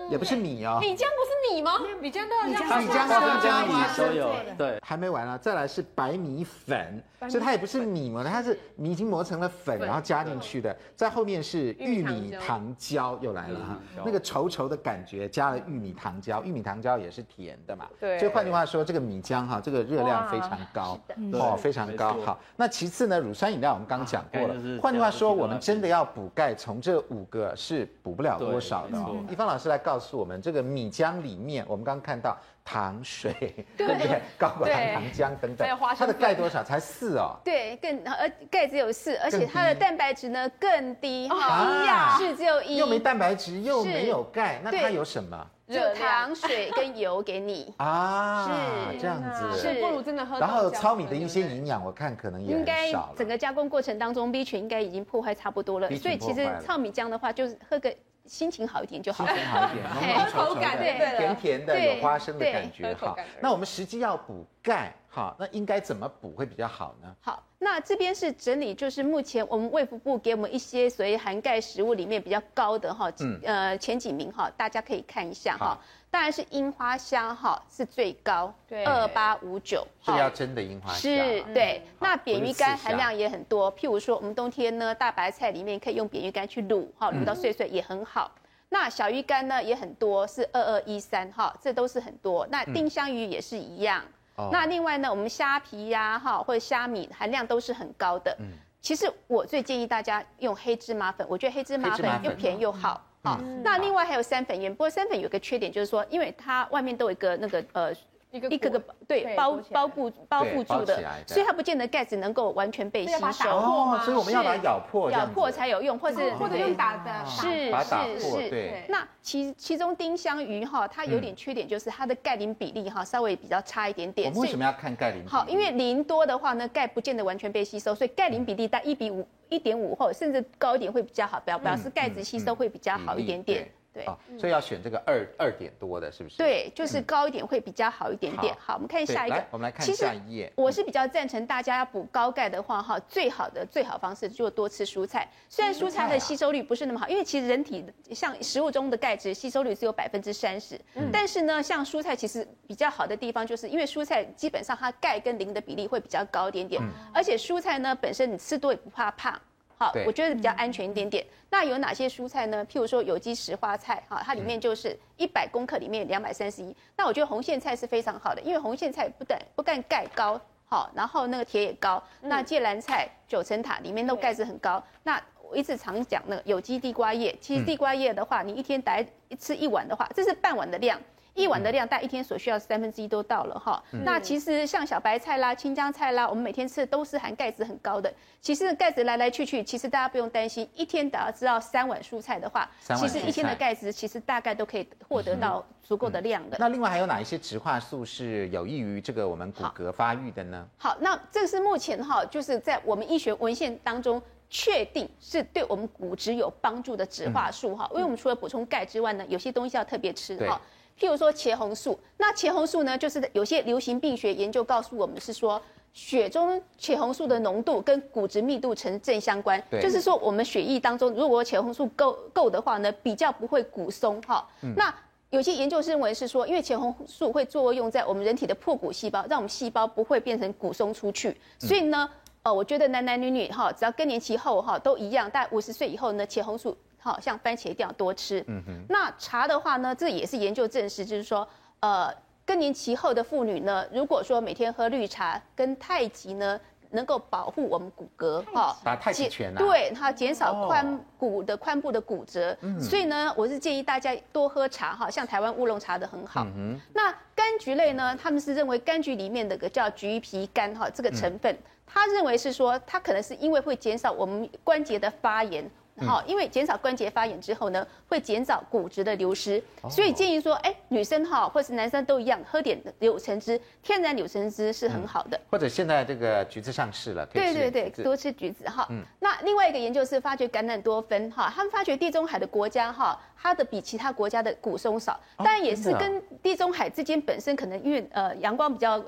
[0.10, 1.74] 也不是米哦，米浆不是米吗？
[2.02, 7.00] 米浆都有加，米浆都加花生，有对，还没完啊，再来是白米粉。
[7.28, 10.76] 所以它也不是米嘛，它是米已经磨成了粉，然后加进去的。
[10.96, 17.88] 在后面是玉米糖胶又来了哈，那个稠稠的感觉加了玉米糖胶，玉米糖胶也是甜的嘛。
[18.00, 18.20] 对。
[18.20, 21.00] 所以换句话说，这个米浆哈，这个热量非常高
[21.34, 22.16] 哦，非常高。
[22.24, 24.56] 好，那其次呢，乳酸饮料我们刚讲过了。
[24.80, 28.97] 换句话说，我们真的要补钙，从这五个是补不了多少的。
[29.30, 32.38] 宜芳老师来告诉我们，这个米浆里面，我们刚刚看到。
[32.69, 33.32] 糖水，
[33.78, 34.21] 对不对？
[34.38, 35.65] 高果糖糖浆等等，
[35.97, 36.62] 它的钙多少？
[36.62, 37.39] 才四哦。
[37.41, 42.76] 对，更呃钙只有四，而且它的蛋白质呢更低，一样是只有一。
[42.76, 45.47] 又没蛋白质，又没有钙，那它有什么？
[45.67, 50.38] 热糖、水跟油给你 啊，是这样子，是不如真的喝。
[50.38, 55.89] 然后糙米的一些营养，我看可能也应该整个加工过程当中，B 群应该已经破坏差不多了。
[55.95, 57.93] 所以其实糙米浆的话，就是喝个
[58.28, 59.26] 心情好一点就好。
[59.26, 62.94] 心情好一点，浓浓稠稠的，甜甜的，有花生的感觉。
[62.94, 67.16] 哈，那我们实际要补钙，哈，那应该怎么补会比较好呢？
[67.22, 67.44] 好。
[67.60, 75.76] 那这边是整理，就是目前我们卫福部给我们一些所谓含钙食物里面比较高的哈，嗯、呃前几名哈，大家可以看一下哈。
[76.10, 79.86] 好当然是樱花虾哈是最高，对，二八五九。
[80.04, 81.00] 是要真的樱花虾。
[81.00, 81.84] 是，对。
[81.86, 88.32] 嗯、那扁鱼干含量也很多，譬如说我们冬天呢，大白菜里面可以用扁鱼干去卤，哈，卤到碎碎也很好。
[88.36, 92.48] 嗯、那小鱼干呢也很多，是二二一三哈，这都是很多。
[92.50, 94.02] 那丁香鱼也是一样。
[94.04, 98.36] 嗯那另外呢，我们虾皮呀，哈，或者虾米含量都是很高的。
[98.39, 98.46] 嗯，
[98.80, 103.04] 其实我最建议大家用黑芝麻粉，我觉得黑芝麻粉又便宜又好。
[103.28, 107.94] 好，那另外还有三粉盐，不过三粉有个缺点，就是说，因为它外面都有一个那个呃。
[108.38, 113.50] 一个一个个对包包覆包覆住的，所以它不见得钙子能够完全被吸收。
[113.50, 117.71] 哦，所以我们要把它咬破，咬破才有用，或者或者用打的，是
[118.19, 118.50] 是是。
[118.50, 118.86] 对。
[118.88, 124.34] 那其其中丁香鱼哈，它有点缺点，就是它的钙磷比例哈稍微比较差一点点。
[124.36, 125.28] 为什么要看钙磷？
[125.28, 133.67] 好，因为磷多的话呢，钙不见得完全被吸收，所以钙磷比例在一比五、一点五或甚至高一点会比较好，表表示钙质吸收会比较好一点点。
[133.98, 136.38] 对，所以要选这个二二点多的，是不是？
[136.38, 138.56] 对，就是高一点会比较好一点点。
[138.60, 139.44] 好，我们看下一个。
[139.50, 140.52] 我们来看下一页。
[140.56, 145.28] 我是比较赞成大家要补高钙的话，哈，最好的最好方式就是多吃蔬菜。
[145.50, 150.80] 虽然蔬菜的吸收率不是那么好，因为其实人体像食物中的钙质吸收率只有百分之三十。
[150.96, 151.10] 嗯。
[151.12, 156.82] 但是呢，像蔬菜其实比较好的地方，就是因为蔬菜基本上它钙跟磷的比例会比较高一点点，
[157.14, 159.40] 而且蔬菜呢本身你吃多也不怕胖。
[159.78, 161.26] 好，我觉得比较安全一点点。
[161.50, 162.66] 那有哪些蔬菜呢？
[162.66, 166.76] 譬如说有机石花菜，哈，它里面就是一百公克里面两百三十一。
[166.96, 172.02] 那我觉得红苋菜是非常好的，因为红苋菜不但不但钙高，好，然后那个铁也高。
[172.22, 174.84] 那芥蓝菜、九层塔里面都钙质很高。
[175.04, 179.08] 那我一直常讲那个有机地瓜叶，其实地瓜叶的话，你一天大概
[179.40, 181.00] 吃一碗的话，这是半碗的量。
[181.38, 183.82] 一碗的量，大概一天所需要三分之一都到了哈。
[183.91, 188.12] 嗯、那其实像小白菜啦、青江菜啦，我们每天吃的都是含钙质很高的。
[188.41, 190.67] 其实钙质来来去去，其实大家不用担心。
[190.73, 196.58] 一天只要知道三碗蔬菜的话，其实一天的钙质其实大概都可以获得到足够的量的。
[196.60, 200.67] 那另外还有哪一些植化素是有益于这个我们骨骼发育的呢？
[200.78, 204.19] 好，好，那这是目前哈，就是在我们医学文献当中
[204.50, 207.88] 确定是对我们骨质有帮助的植化素哈。
[207.91, 210.60] 嗯、因为我们除了补充钙之外呢，有些东西要特别吃哈。
[211.00, 215.62] 譬如说茄红素，那茄红素呢，就是有些流行病学研究告诉我们是说，
[215.94, 224.48] 血中茄红素的浓度跟骨质密度成正相关，就是说我们血液当中如果茄红素够够的话呢，比较不会骨松哈。
[224.62, 224.94] 嗯、那
[225.30, 232.10] 有些研究认为是说，因为茄红素会作用在我们人体的破骨细胞，让我们细胞不会变成骨松出去，所以呢，
[232.44, 236.76] 呃，我觉得男男女女哈，只要更年期后哈都一样，大概五十岁以后呢，茄红素。
[237.08, 238.43] 好像番茄一定要多吃。
[238.48, 238.86] 嗯哼。
[238.89, 241.48] 那茶的话呢，这也是研究证实，就是说，
[241.80, 242.13] 呃，
[242.46, 246.60] 更年期后的妇女呢，如果说每天喝绿茶跟太极呢，
[246.91, 249.58] 能够保护我们骨骼，哈，打太极拳啊。
[249.58, 252.56] 对，它减少髋骨的髋部的骨折。
[252.62, 252.80] 嗯。
[252.80, 256.43] 所以呢，我是建议大家多喝茶，哈，像台湾乌龙茶的很好。
[256.43, 256.82] 嗯哼。
[256.93, 265.70] 那柑橘类呢，他们是认为柑橘里面的个叫橘皮苷哈，这个成分，他认为是说，它可能是因为会减少我们关节的发炎。
[266.06, 275.40] 好，因为减少关节发炎之后呢，会减少骨质的流失，所以建议说，哎，女生哈，或是男生都一样，喝点柳橙汁，天然柳橙汁是很好的。
[275.50, 278.86] 或者现在这个橘子上市了，对对对，多吃橘子哈。
[278.90, 279.02] 嗯。
[279.20, 289.04] 那另外一个研究是发觉橄榄多酚哈，他们发觉地中海的国家哈，它的比其他国家的骨松少，但也是跟地中海之间本身可能因为呃阳光比较。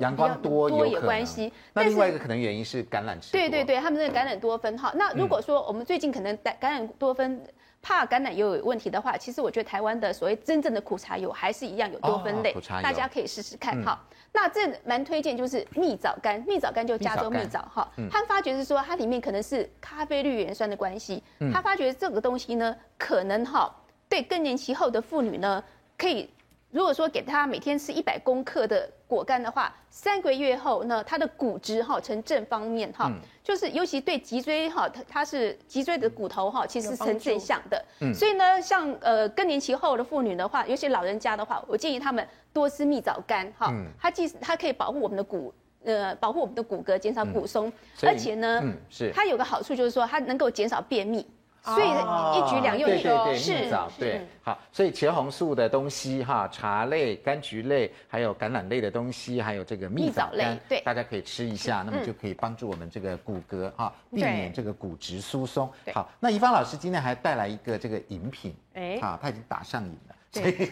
[0.00, 3.32] 阳光多多也关系，那另外一个可能原因是橄榄枝。
[3.32, 4.92] 对对对，他们那个橄榄多酚哈。
[4.96, 7.40] 那如果说我们最近可能橄榄多酚
[7.82, 14.02] 怕橄榄油有问题的话，其实我觉得台湾的所谓真正的苦茶油还是一样有多酚类，大家可以试试看哈。
[14.32, 17.88] 那这蛮推荐就是蜜枣干，蜜枣干就加州蜜枣哈。
[18.10, 23.72] 他发觉是说它里面可能是咖啡绿原酸的关系，他发觉这个东西呢可能哈
[24.08, 25.62] 对更年期后的妇女呢
[25.96, 26.28] 可以。
[26.74, 37.84] 如果说给他每天吃一百公克的果干的话，三个月后呢，他的骨质哈呈正方面哈，嗯、就是尤其对脊椎哈，它它是脊椎的骨头哈，其实是呈正向的。
[38.00, 49.12] 嗯，所以呢，像呃更年期后的妇女的话，尤其老人家的话，我建议他们多吃蜜枣干哈，嗯、它既它可以保护我们的骨呃保护我们的骨骼，减少骨松，嗯、而且呢，嗯、是。
[49.14, 51.24] 它有个好处就是说它能够减少便秘。
[51.64, 52.88] 所以一举两用。
[52.88, 54.26] 对对对，蜜枣对。
[54.42, 65.72] 好，所以茄红素的东西哈，茶类、柑橘类，还有橄榄类的东西，还有这个蜜枣类，对，大家可以吃一下，那么就可以帮助我们这个骨骼哈，避免这个骨质疏松。
[65.94, 70.14] 好，那怡芳老师今天还带来一个这个饮品，哎，好，他已经打上瘾了。
[70.32, 70.68] 所以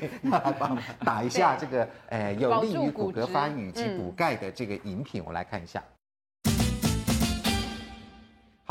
[0.59, 5.81] 帮我们打一下这个，呃，有利于骨骼发育以及补钙的这个饮品，我来看一下。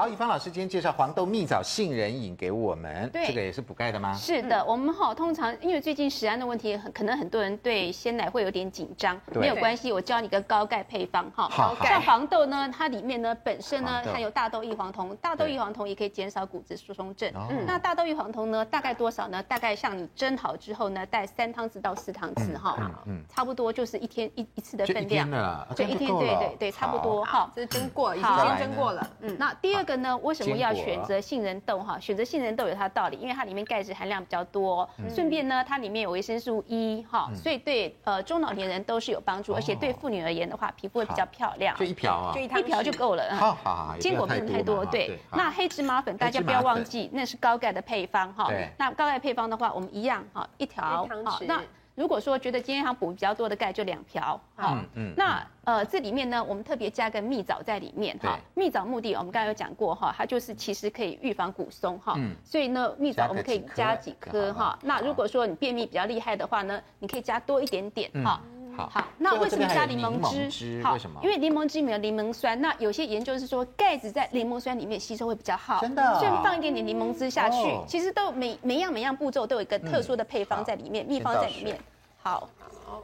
[0.02, 4.12] 好，以芳老师今天介绍黄豆蜜枣杏仁饮给我们，对，这个也是补钙的吗？
[4.16, 11.48] 是的，我们哈通常因为最近食安的问题，很可能很多人对鲜奶会有点紧张，没有关系，我教你个高钙配方哈。
[11.50, 17.32] 好，像黄豆呢，它里面呢本身呢含有大豆异黄酮，大豆异黄酮也可以减少骨质疏松症。
[17.52, 19.44] 嗯，那大豆异黄酮呢大概多少呢？
[19.44, 25.30] 大概像你蒸好之后呢，带三汤匙到四汤匙哈，嗯，差不多就是一天一一次的分量。
[25.76, 27.52] 就一天，对对对，差不多哈。
[27.56, 29.08] 这是蒸过，已经先蒸过了。
[29.20, 32.00] 嗯，那第二个呢，为什么要选择杏仁豆哈？
[32.00, 41.76] 选择杏仁豆有它的道理，因为它里面钙质含量比较多，顺便呢，它里面有维生素 E 哈，所以对呃中老年人都是有帮助，而且对妇女而言的话，皮肤会比较漂亮。
[41.78, 43.36] 就一瓢啊，就一瓢就够了。
[43.36, 44.86] 好好好，坚果不能太多。
[44.86, 48.52] 对，那黑芝麻粉大家不要忘记，那是高钙的配方哈。
[48.78, 51.62] 那高钙配方的话，我们一样哈，一条好那。
[51.96, 54.40] 如果说觉得今天想补比较多的钙，就两瓢。
[54.56, 58.40] 好，嗯，那呃这里面呢，我们特别加个蜜枣在里面哈。
[58.56, 62.14] 蜜枣目的我们刚才有讲过哈，它就是其实可以预防骨松哈。
[62.18, 62.34] 嗯。
[62.44, 64.78] 所以呢，蜜枣我们可以加几颗哈。
[64.84, 68.42] 那如果说你便秘比较厉害的话呢，你可以加多一点点哈。
[68.76, 68.90] 好。
[68.90, 69.08] 好。
[69.18, 70.82] 那为什么加柠檬汁？
[70.84, 71.20] 好，为什么？
[71.24, 72.60] 因为柠檬汁里面有柠檬酸。
[72.60, 75.80] 那有些研究是说钙子在柠檬酸里面吸收会比较好。
[75.82, 76.20] 真的。
[76.20, 77.58] 所以放一点点柠檬汁下去，
[77.88, 81.80] 其实都每每样每样步骤都有一个特殊的配方在里面，秘方在里面。
[82.24, 82.48] 好，
[82.86, 83.02] 好，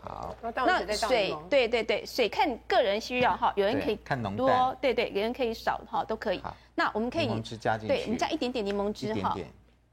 [0.00, 0.34] 好。
[0.64, 6.42] 那水，对对对，水看个人需要哈，有人可以看浓多，对对，有人可以少哈，都可以。
[6.74, 9.36] 那我们可以柠檬汁加进去，对，我们加一点点柠檬汁哈，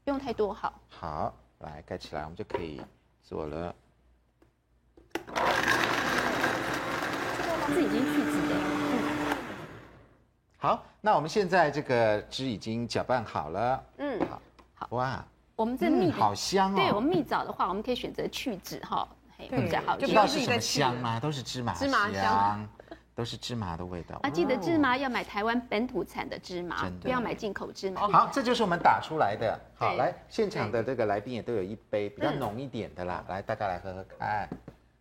[0.04, 0.72] 不用太多，好。
[0.88, 2.80] 好，来盖起来，我们就可以
[3.22, 3.74] 做了。
[7.68, 8.54] 这已经去籽了。
[10.58, 13.84] 好，那我们现在这个汁已经搅拌好了。
[13.98, 14.42] 嗯，好，
[14.74, 15.24] 好，哇。
[15.54, 16.76] 我们这蜜好香哦！
[16.76, 19.96] 对我们蜜枣的话，我们可以选择去籽哈，会比较好。
[19.96, 21.18] 就不知道是什么香吗？
[21.18, 22.68] 都是芝麻芝麻香，
[23.14, 24.20] 都是芝麻的味道。
[24.22, 28.06] 啊，记得芝麻要买台湾本土产的芝麻，不要买进口芝麻。
[28.06, 29.58] 好，这就是我们打出来的。
[29.76, 34.46] 好，来现场的这个来宾也都有一杯比较浓一点的啦，来大家来喝喝看。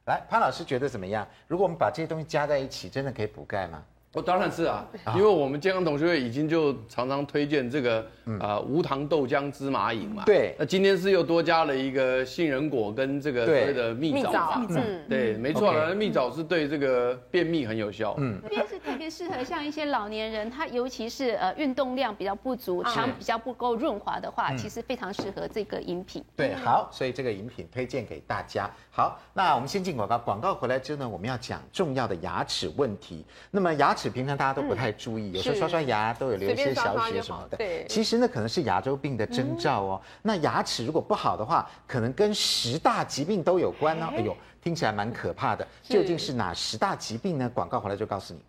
[0.05, 1.27] 来，潘老师觉得怎么样？
[1.47, 3.83] 如果我们把这些东西加在一起，真的可以补钙吗？
[4.15, 8.07] 我当然是啊，因为我们健康同学会已经就常常推荐这个
[8.39, 10.23] 啊无糖豆浆芝麻饮嘛。
[10.25, 10.55] 对。
[10.57, 14.61] 那今天是又多加了一个杏仁果跟这个所谓的蜜枣。
[14.69, 15.03] 嗯。
[15.09, 18.15] 对，没错，蜜枣是对这个便秘很有效。
[18.17, 18.41] 嗯。
[18.41, 26.23] 特别是特别适合像一些老年人，他尤其是呃运动量比较不足，肠比较不够润滑的话，其实非常适合这个饮品。
[26.37, 28.71] 对，好，所以这个饮品推荐给大家。
[28.91, 33.25] 好，那我们先进广告，广告回来之后呢，我们要讲重要的牙齿问题。
[33.51, 37.57] 那么牙齿平常大家都不太注意，有时候刷刷牙都有留一些小血什么的。
[37.57, 40.01] 对，其实呢可能是牙周病的征兆哦。
[40.21, 44.07] 那牙齿如果不好的话，可能跟十大疾病都有关哦。
[44.11, 45.67] 哎呦，听起来蛮可怕的。
[45.83, 47.49] 究竟是哪十大疾病呢？
[47.53, 48.39] 广告回来就告诉你。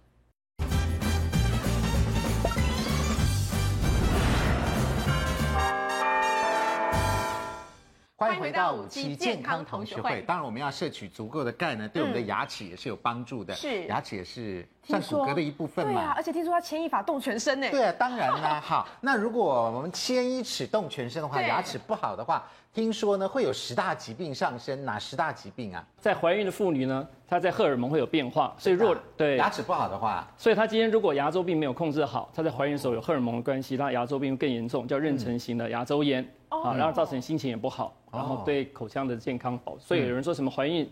[8.18, 10.22] 欢迎回到五期健康同学会。
[10.22, 13.52] 当然，我们要摄取足够的钙呢，对我们的牙齿也是有帮助的。
[13.52, 15.92] 是，牙齿也是算骨骼的一部分嘛。
[15.92, 17.68] 对啊，而且听说它牵一发动全身呢。
[17.70, 18.58] 对啊，当然啦。
[18.64, 24.82] 好，那如果我们牵一齿动全身的话，牙齿不好的话，听说呢会有十大疾病上升。
[24.86, 25.86] 哪十大疾病啊？
[26.00, 36.26] 在怀孕的妇女呢，她在荷尔蒙会有变化，所以若对牙齿不好的话，所以她今天如果牙周病没有控制好，她在怀孕的时候有荷尔蒙的关系，她牙周病更严重，叫妊娠型的牙周炎。
[36.48, 40.88] 啊，然后造成心情也不好，然后对口腔的健康保，所以有人说什么怀孕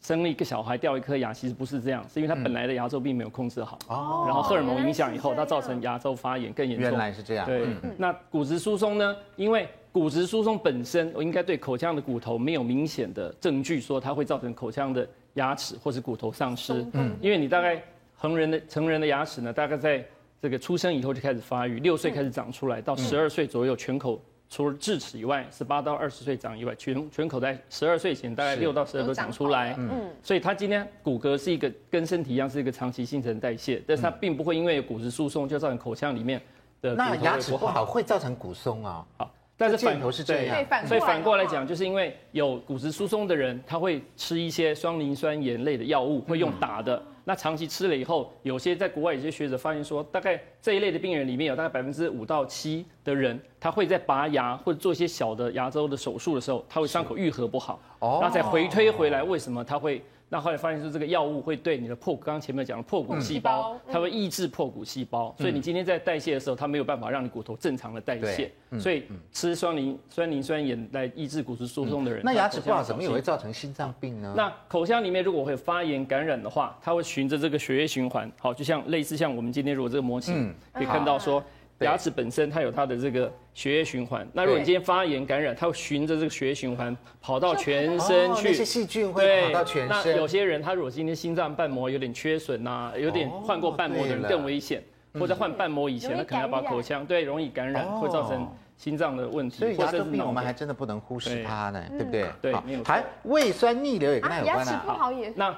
[0.00, 6.90] 生了一个小孩掉一颗牙，其实不是这样，是因为他本来的牙周病没有控制好，哦，然后荷尔蒙影响以后，它造成牙周发炎更严重。
[6.90, 7.46] 原来是这样。
[7.46, 9.16] 对，那骨质疏松呢？
[9.36, 16.84] 因为骨质疏松本身，我应该对口腔的骨头没有明显的证据说它会造成口腔的牙齿或是骨头丧失。
[16.92, 17.82] 嗯，因为你大概
[18.20, 20.04] 成人的成人的牙齿呢，大概在
[20.40, 24.20] 这个出生以后就开始发育，六岁开始长出来，到十二岁左右全口。
[24.48, 29.74] 除了智齿以外，十八到二十岁长以外，全全口在十二岁前大概六到十二都长出来。
[29.76, 36.40] 嗯，所以它今天骨骼是一个跟身体一样是一个长期新陈代谢，但是它并不会因为有骨质疏松就造成口腔里面
[36.80, 39.04] 的那牙齿不好会造成骨松啊。
[39.18, 47.02] 好，但是反头是这样，所以反过来讲，就是因为有骨质疏松的人，他会吃一些双磷酸盐类的药物，会用打的。
[47.28, 60.00] 那长期吃了以后，有些在国外有些学者发现说，大概这一类的病人里面有大概百分之五到七的人，他会在拔牙或者做一些小的牙周的手术的时候，他会伤口愈合不好，然后再回推回来，为什么他会？
[60.28, 74.34] 那后来发现是这个药物会对你的破，刚刚前面讲的破骨细胞，它会抑制破骨细胞，所以你今天在代谢的时候，它没有办法让你骨头正常的代谢，所以吃酸磷酸磷酸盐来抑制骨质疏松的人，那牙齿不好怎么也会造成心脏病呢？
[74.36, 81.42] 那口腔里面如果会发炎感染的话，它会循着这个血液循环，好，就像类似像我们今天如果这个模型可以看到说。
[81.80, 90.12] 牙齿本身它有它的这个血液循环，那如果你今天发炎感染，它会循着这个血液循环跑到全身去，那些细菌会跑到全身。
[90.12, 94.82] 那有些人他如果今天心脏瓣膜有点缺损呐，有点换过瓣膜的人更危险，
[95.14, 98.48] 或者换瓣膜以前，他可能要把口腔对容易感染，会造成
[98.78, 99.58] 心脏的问题。
[99.58, 102.26] 所以牙周病我们还真的不能忽视它呢，对不对？
[102.40, 102.54] 对，
[102.84, 104.64] 还胃酸逆流也跟它有关啊。
[104.64, 105.54] 牙齿不好也那。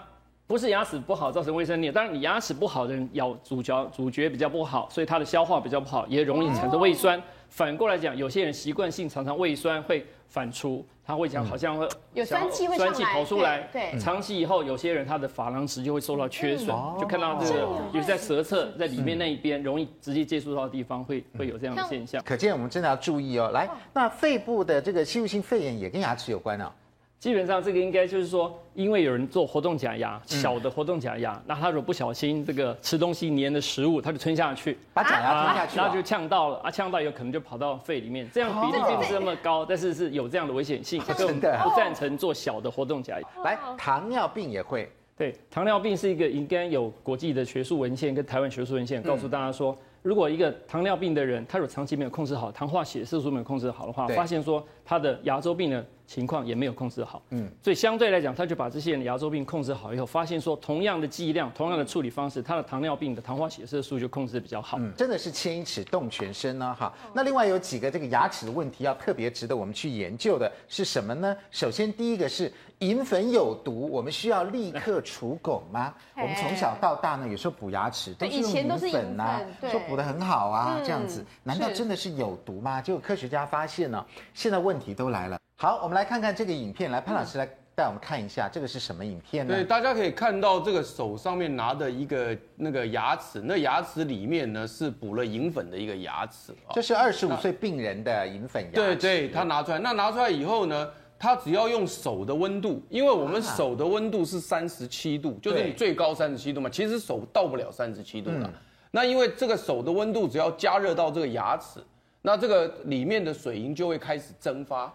[0.49, 7.23] 不是牙齿不好造成胃酸逆流，当然你牙齿不好的人咬咀嚼咀嚼比较不好，所以他的消化比较不好，也容易产生胃酸。
[7.51, 13.69] 反过来讲，有些人习惯性常常胃酸会反出，他会讲好像会有酸气会酸气跑出来。
[13.71, 16.69] 对，长期以后，有些人他的珐琅质就会受到缺损，
[16.99, 17.61] 就看到这个，
[17.93, 22.23] 尤其在舌侧在里面那一边容易直接接触到的地方会会有这样的现象。
[22.25, 23.51] 可见我们真的要注意哦。
[23.53, 26.73] 来，那肺部的这个吸入性肺炎也跟牙齿有关啊。
[27.19, 43.43] 基本上这个应该就是说，因为有人做活动假牙，小的活动假牙，嗯、那他如果不小心这个吃东西粘的食物，他就吞下去，把假牙吞下去，然后就呛到了啊，呛到有可能就跑到肺里面，这样比例并不是那么高，但是是有这样的危险性，所以我们不赞成做小的活动假牙。
[43.43, 55.85] 来，糖尿病也会，对，糖尿病是一个应该有国际的学术文献跟台湾学术文献告诉大家说，如果一个糖尿病的人，他如果长期没有控制好糖化血色素没有控制好的话，发现说他的牙周病呢。
[56.09, 64.79] 情况也没有控制好，嗯，所以相对来讲，他就把这些人的牙周病控制好以后，发现说同样的剂量、同样的处理方式，他的糖尿病的糖化血色素就控制得比较好。
[64.81, 66.91] 嗯，真的是牵一齿动全身呢，哈。
[67.13, 71.37] 那另外有几个这个牙齿的问题要特别值得我们去研究的是什么呢？
[71.51, 75.93] 首先第一个是银粉有毒，我们需要立刻除汞吗？
[76.17, 82.81] 我们从小到大呢，有时候补牙齿都是用银粉呐，说补得很好啊，这样子，难道真的是有毒吗？
[82.81, 85.39] 结果科学家发现呢，现在问题都来了。
[85.57, 86.91] 好，我们来看看这个影片。
[86.91, 89.53] 来，潘老师来带我们看一下，这个是什么影片呢？
[89.53, 96.55] 对，大家可以看到这个手上面拿的一个那个牙齿，那牙齿里面呢是补了银粉的一个牙齿。
[96.75, 98.77] 这是二十五岁病人的银粉牙齿。
[98.77, 108.49] 对对，他拿出来，那拿出来以后呢，他只要用手的温度，因为我们手的温度是三十七度，就是你最高三十七度嘛，其实手到不了三十七度的。
[108.93, 111.81] 那因为这个手的温度只要加热到这个牙齿。
[112.29, 114.95] 那这个里面的水银就会开始蒸发，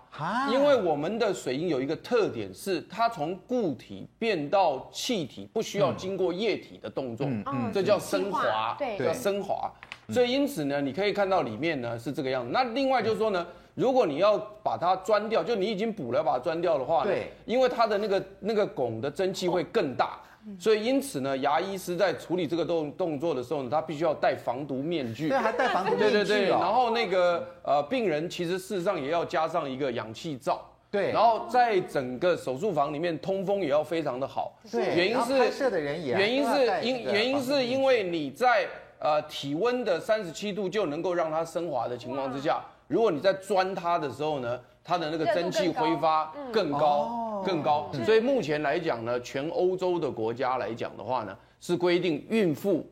[0.51, 9.67] 因为我们的水银有一个特点是，它从固体变到气体不需要经过液体的动作，嗯这叫升华，对叫升华。
[10.09, 12.51] 所以因此呢，你可以看到里面呢是这个样子。
[12.53, 20.19] 那另外就是说呢，如果你要把它钻掉，就你已经补了把它钻掉的话，对，因为它的那个那个汞的蒸汽会更大。
[20.59, 25.29] 所以因此呢，牙医师在处理这个动动作的时候呢，他必须要戴防毒面具。
[25.29, 26.13] 对，还戴防毒面具。
[26.13, 26.49] 对对对。
[26.49, 30.61] 然后那个呃，病人其实事实上也要加上一个氧气罩。
[30.91, 31.11] 对。
[31.11, 34.57] 然后在整个手术房里面通风也要非常的好。
[34.69, 34.95] 对。
[34.95, 36.13] 原因是拍摄的人也。
[36.13, 38.67] 原因是因原因是因为你在
[38.99, 47.89] 呃体温的三十七度就能够让它升华的情况之下，如果你在钻它的时候呢，它的那个蒸汽挥发更高，更高。
[48.05, 52.85] 所以目前来讲呢，全欧洲的国家来讲的话呢，是规定孕妇、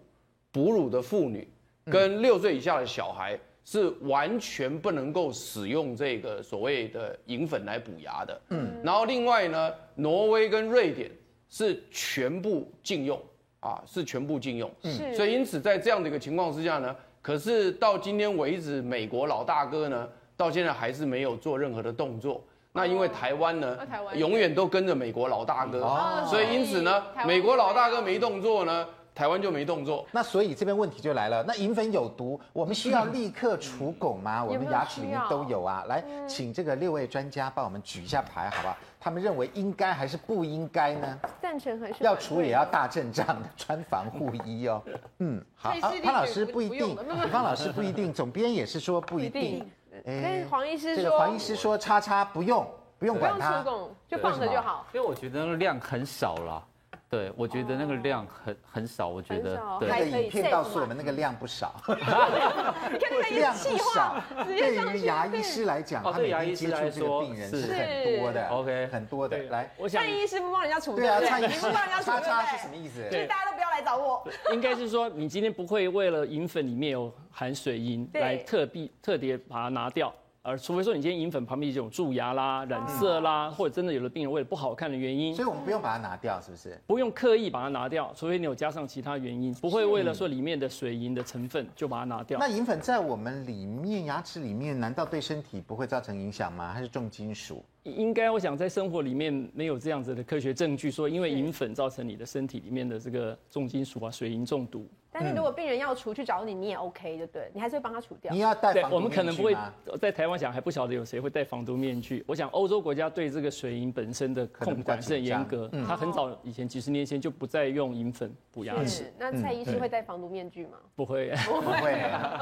[0.51, 1.47] 哺乳的妇女
[1.85, 8.41] 跟六岁以下的小孩是完全不能够使用这个所谓的银粉来补牙的。
[8.49, 8.71] 嗯。
[8.83, 11.11] 然后另外呢，挪威跟瑞典
[11.49, 13.21] 是全部禁用
[13.59, 14.71] 啊，是全部禁用。
[14.83, 15.13] 嗯。
[15.13, 20.09] 所以因此在这样的一个情况之下呢，可是到今天为止，美国老大哥呢，
[20.41, 22.41] 到现在还是没有做任何的动作。
[22.73, 23.77] 那因为台湾呢，
[24.15, 25.81] 永远都跟着美国老大哥，
[26.25, 30.03] 所以因此呢，美国老大哥没动作呢，台湾就没动作。
[30.11, 34.43] 那所以这边问题就来了，那银粉有毒，我们需要立刻除汞吗？
[34.43, 35.83] 我们牙齿里面都有啊。
[35.87, 38.75] 来，请这个六位专家帮我们举一下牌，好不好？
[39.03, 41.19] 他们认为应该还是不应该呢？
[41.41, 44.81] 赞成还是要除也要大阵仗的穿防护衣哦。
[45.19, 46.95] 嗯，好啊，潘老师不一定，
[47.29, 49.69] 方老师不一定，总编也是说不一定。
[50.05, 53.63] 哎，黄医师说，这个黄医师说，叉叉不用，不用管它，
[54.07, 54.85] 就放着就好。
[54.93, 56.63] 因为我觉得量很少了，
[57.11, 59.61] 对，我觉得那个量很很少，我觉得。
[59.81, 61.75] 对，那个影片告诉我们那个量不少。
[61.85, 64.15] 你 看那个量不少，
[64.47, 69.37] 对于牙医师来讲，他每天接触这个病人是很多的，OK，很多的。
[69.49, 73.03] 来，我想蔡医师不帮人家除，对啊，蔡医师帮人家除，叉叉是什么意思？
[73.11, 74.23] 就是大家都不要来来找我。
[74.53, 80.13] 应该是说，你今天不会为了银粉里面有含水银来特别特别把它拿掉。
[80.43, 86.81] 而除非说你今天银粉旁边这种蛀牙啦、染色啦，或者真的有的病人为了不好看的原因，所以我们不用把它拿掉，是不是？
[86.87, 92.39] 不用刻意把它拿掉，除非你有加上其他原因，不会为了说里面的水银的成分就把它拿掉。
[92.39, 96.73] 那银粉在我们里面牙齿里面，难道对身体不会造成影响吗？
[96.73, 97.63] 还是重金属？
[97.83, 104.87] 应该，我想在生活里面没有这样子的科学证据说，因为银粉造成你的身体里面的这个重金属啊、水银中毒。
[105.13, 107.51] 但是如果病人要除去找你，你也 OK，对不对？
[107.53, 108.31] 你还是会帮他除掉。
[108.31, 108.91] 你要戴防毒面具吗？
[108.91, 109.57] 对，我们可能不会
[109.99, 112.23] 在台湾想，还不晓得有谁会戴防毒面具。
[112.27, 119.11] 我想欧洲国家对这个水银本身的控管是很严格，他很早以前几十年前就不再用银粉补牙齿。
[119.17, 120.77] 那蔡医师会戴防毒面具吗？
[120.95, 121.91] 不会，不会。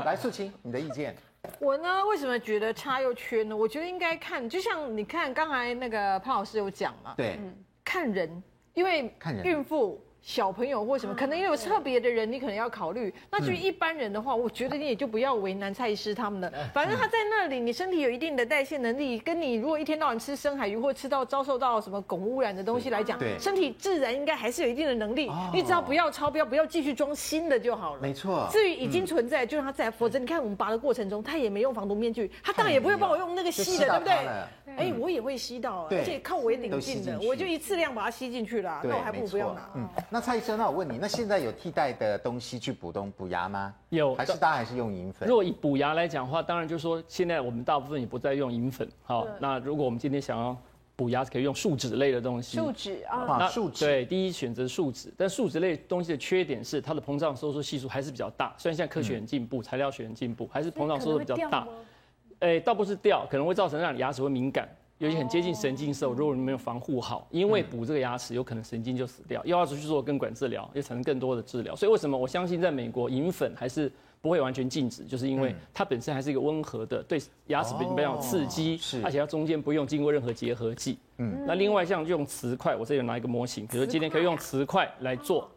[0.06, 1.16] 来，素清，你的意见？
[1.60, 3.56] 我呢，为什么觉得差又缺呢？
[3.56, 7.40] 我觉得应该看，就像你看刚才那个潘老师有讲嘛，对，
[7.84, 9.14] 看人，因为
[9.44, 10.04] 孕妇。
[10.22, 13.14] 小朋友或什么，可能也有特别的人，你可能要考虑。
[13.32, 16.52] 那至于一般人的话，我觉得你也就不要为难蔡医师他们了。
[16.74, 25.32] 反正他在那里，你身体有一定的代谢能力，跟你如果一天到晚吃深海鱼或吃到遭受到什么汞污染的东西来讲，身体自然应该还是有一定的能力。
[25.54, 28.02] 你只要不要超标，不要继续装新的就好了。
[28.02, 28.48] 没错。
[28.52, 29.90] 至于已经存在，就让它在。
[29.90, 34.14] 否则你看我们拔的过程中，他也没用防毒面具，他当然也不会帮我用那个吸的，对不对？
[34.78, 39.70] 哎，我也会吸到，而且靠我也挺近的，我就一次量把它吸进去了，那我还不如不要拿。
[40.10, 40.98] 嗯，那蔡医生，那我问你。
[40.98, 43.74] 那现在有替代的东西去补东补牙吗？
[43.90, 45.28] 有，还是大家还是用银粉？
[45.28, 48.88] 如果以补牙来讲的话，当然就是说现在我们大部分也不再用银粉。
[49.04, 50.56] 好，那如果我们今天想要
[50.96, 52.58] 补牙，可以用树脂类的东西。
[52.58, 58.54] 树脂啊，那树脂对，第一选择树脂，但树脂类东西的缺点是它的膨胀收缩系数还是比较大。
[58.58, 61.68] 虽然现在科学很进步，材料学很进步，还是膨胀收缩比较大。
[62.40, 64.68] 哎，倒不是掉，可能会造成让你牙齿会敏感。
[65.00, 71.74] 尤其很接近神经的时候，如果你没有防护好，因为补这个牙齿，有可能神经就死掉，又要去做根管治疗，又产生更多的治疗。
[71.74, 73.90] 所以为什么我相信在美国银粉还是
[74.22, 80.98] 不会完全禁止，就是因为它本身还是一个温和的，对牙齿比较有刺激，而且它中间不用经过任何结合剂。
[81.18, 85.50] 嗯，那另外像用瓷块，我这里拿一个模型，比如说今天可以用瓷块来做。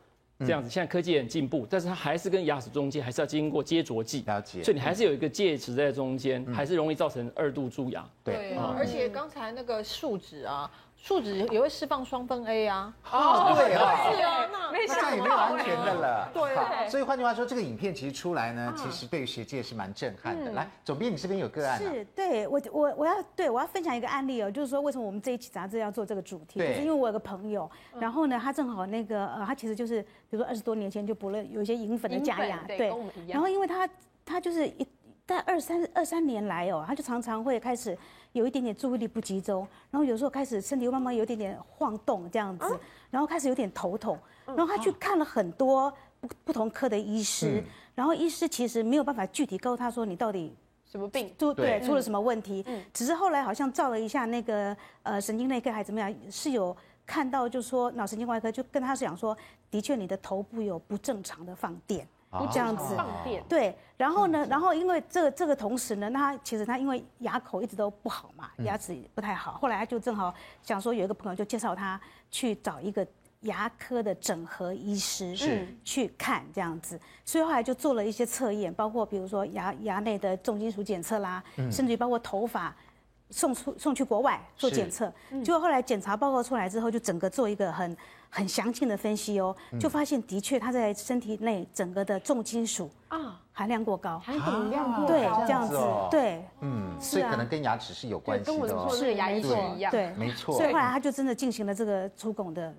[0.47, 4.63] 这样子，现在科技也很进步，但是它还是跟牙齿中间还是要经过接着剂，了解。
[4.63, 8.05] 所以你还是有一个介质在中间，还是容易造成二度蛀牙。
[8.23, 10.71] 对，而且刚才那个树脂啊。
[11.03, 16.31] 树脂也会释放双酚 A 啊，哦，对啊，是啊，那这样也没有安全的了。
[16.33, 20.53] 对，所以换句话说，这个影片其实出来呢，其实对于学界是蛮震撼的。
[20.53, 21.77] 来，总编，你这边有个案。
[21.77, 32.95] 是，对我我我要对我要分享一个案例哦，就是说为什么我们这一期杂志要做这个主题，就是因为我有个朋友，然后呢，他正好那个呃，他其实就是比如说二十多年前就补了有一些银粉的假牙，对，
[33.27, 33.89] 然后因为他
[34.25, 34.87] 他就是一
[35.27, 37.99] 在二三二三年来哦，他就常常会开始。
[38.33, 42.79] 有一点点注意力不集中，然后有时候开始身体又慢慢有一点点晃动这样子，
[43.11, 47.63] 然后开始有点头痛，然后他去看了很多不不同科的医师，
[47.95, 50.55] 然后医师其实没有办法具体告诉他说你到底
[50.85, 56.77] 什么病，就对出了什么问题，只是后来好像照了一下那个呃神经内科还怎么样，是有
[57.07, 59.37] 看到就说脑神经外科就跟他是讲说，
[59.71, 62.07] 的确你的头部有不正常的放电。
[62.51, 62.97] 这样子，
[63.47, 73.07] 对，然后呢，然后因为这个这个同时呢，那他其实他因为牙口一直都不好嘛，牙齿不太好，后来他就正好想说有一个朋友就介绍他去找一个
[73.41, 75.69] 牙科的整合医师是。
[75.85, 82.75] 去看这样子，所以后来就做了一些测验，包括比如说牙牙内的重金属检测啦，甚至于包括头发
[83.29, 85.13] 送出送去国外做检测，
[85.45, 87.95] 结果后来检查报告出来之后，就整个做一个很。
[88.35, 93.39] 很详尽的分析哦，就发现的确他在身体内整个的重金属啊。
[93.55, 95.79] 含量过高，含汞量过高，对，这样子，
[96.11, 100.57] 对，嗯，所以可能跟牙齿是有关系的，跟我们说的牙医是一样，对，没错。
[100.57, 102.75] 所以后来他就真的进行了这个出汞的。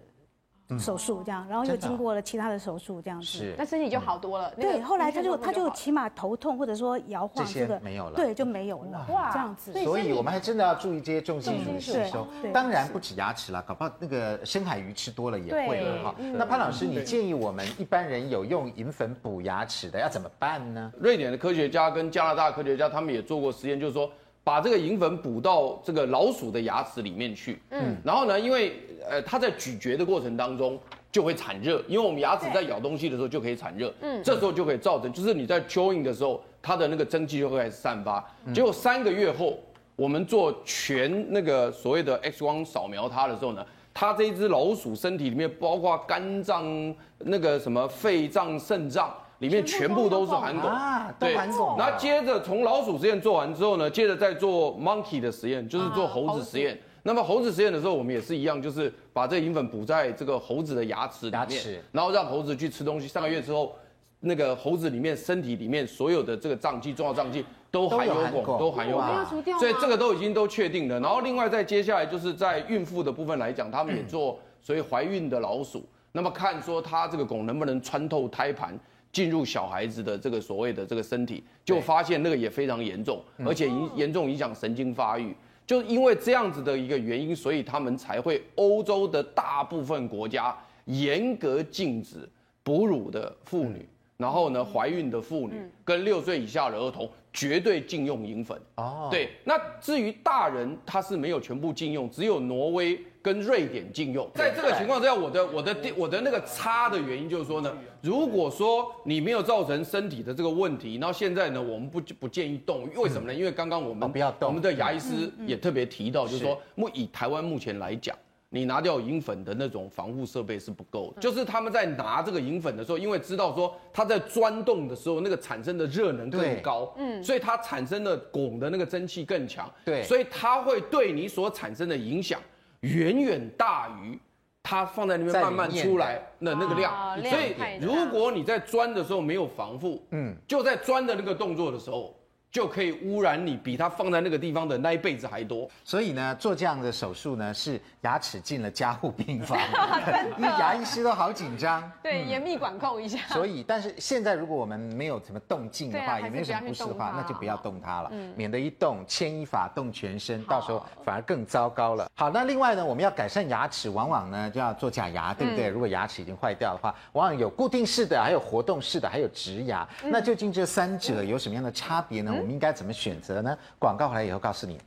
[0.79, 4.51] 手术这样，然后又经过了其他的手术这样子，是，那身体就好多了。
[4.55, 9.05] 对，后来他就他就起码头痛或者说摇晃这个没有了，对，就没有了。
[9.09, 9.71] 哇，这样子。
[9.83, 12.27] 所以我们还真的要注意这些重金属的吸收。
[12.53, 16.15] 当然不止牙齿啦，搞不好那个深海鱼吃多了也会了哈。
[16.33, 20.91] 那潘老师，你建议我们一般人有用银粉补牙齿的要怎么办呢？
[20.99, 24.09] 瑞典的科学家跟加拿大科学家他们也做过实验，就是说。
[24.43, 28.73] 把这个银粉补到这个老鼠的牙齿里面去，嗯，然后呢，因为
[29.09, 30.77] 呃它在咀嚼的过程当中
[31.11, 38.21] 就会产热，因为我们牙齿在咬东西的时候就可以产热，嗯，这时候就可以造成，就是你在 chewing 的时候，它的那个蒸汽就会开始散发。
[38.53, 39.57] 结果三个月后，
[39.95, 49.15] 我们做全那个所谓的 X 光扫描它的时候呢，它这一只老鼠身体里面包括肝脏、那个什么肺脏、肾脏。
[49.43, 51.75] 里面全部都是含汞啊，都含汞。
[51.77, 56.79] 那接着从老鼠实验做完之后呢，接着再做 monkey 的实验，就是做猴子实验。
[57.03, 63.05] 那么猴子实验的时候，我们也是一样，就是把这个银粉补在这个猴子的牙齿里面，然后让猴子去吃东西。
[63.05, 63.75] 三个月之后，
[64.21, 70.97] 那个猴子里面身体里面所有的这个脏器、重要脏器都含有汞，都含有汞，所以这个都已经都确定了。
[71.01, 78.79] 然后另外再接下来就是在孕妇的部分来讲，他们也做所以怀孕的老鼠，那么看说它这个汞能不能穿透胎盘。
[79.13, 85.33] 进入小孩子的这个所谓的这个身体，就发现那个也非常严重，而且影严重影响神经发育。
[85.65, 90.53] 就因为这样子的一个原因，所以他们才会欧洲的大部分国家
[90.85, 92.27] 严格禁止
[92.63, 93.87] 哺乳的妇女，
[94.17, 98.57] 然后呢怀孕的妇女跟六岁以下的儿童绝对禁用银粉。
[98.75, 99.31] 哦，对。
[99.43, 102.97] 那至于大人，他是没有全部禁用，只有挪威。
[103.23, 113.33] 跟瑞典禁用，在这个情况之下，我的我的我的那个差的原因就是说呢，如果说你没有造成身体的这个问题，然后现在呢，我们不不建议动，为什么呢？
[113.33, 118.13] 因为刚刚我们不要动，我们的牙医师也特别提到，就是说，目以台湾目前来讲，
[118.53, 132.39] 你拿掉银粉的那种防护设备是不够的，就是他们在拿这个银粉的时候，因为知道说它在钻洞的时候那个产生的热能更高，嗯，所以它产生的汞的那个蒸汽更强，对，所以它会对你所产生的影响。
[132.81, 134.19] 远远大于
[134.61, 142.15] 它放在那边慢慢出来的那个量，所以如果你在钻的时候没有防护，嗯，就在钻的那个动作的时候。
[142.53, 149.57] 就可以污染你比它放在那个地方的那一辈子还多，所以呢，做这样的手术呢，是牙齿进了加护病房，
[150.37, 153.17] 因为牙医师都好紧张，对，严密管控一下。
[153.29, 158.31] 所以，但是现在如果我们没有什么动静的话，也没有什么不适的话，那就不要动它了，嗯。
[158.37, 162.07] 免得一动牵一发动全身，到时候反而更糟糕了。
[162.13, 165.69] 好，那另外呢，我们要改善牙齿，往往呢就要做假牙，对不对？
[165.69, 169.87] 如果牙齿已经坏掉的话，往往有固定式的，还有活动式的，还有植牙。
[170.03, 172.31] 那究竟这三者有什么样的差别呢？
[172.43, 173.57] 我们应该怎么选择呢？
[173.79, 174.77] 广告回来以后告诉你。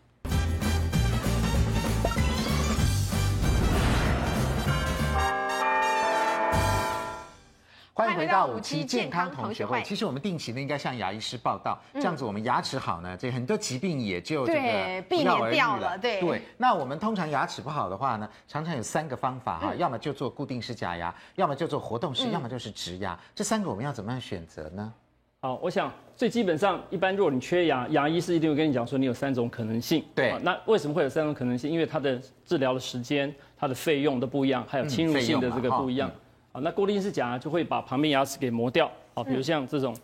[7.94, 9.82] 欢迎回到五期健康同学会。
[9.82, 15.96] 其实我们定期呢应该向牙医师报到，这样子我们牙齿好呢，这很多疾病也就这个不药而愈了。
[15.96, 16.42] 对对。
[16.59, 23.18] 那我们通常牙齿不好的话呢，常常有三个方法哈，要么就做固定式假牙，要么就做活动式，要么就是植牙。
[23.34, 24.92] 这三个我们要怎么样选择呢？
[25.40, 30.02] 好，我想最基本上，一般如果你缺牙，牙医是一定会跟你讲说，你有三种可能性。
[30.14, 31.70] 对，那为什么会有三种可能性？
[31.70, 36.10] 因为它的治疗的时间、它的费用都不一样，还有侵入性的这个不一样。
[36.52, 38.90] 啊，那固定式假牙就会把旁边牙齿给磨掉。
[39.12, 39.94] 好，比如像这种，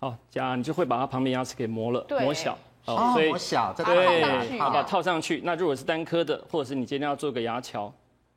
[0.00, 2.56] 好假牙你就会把它旁边牙齿给磨了，磨小。
[2.86, 5.42] 哦，磨小，对，把它套上去。
[5.44, 7.92] 那如果是单颗的，或者是你今天要做个牙桥。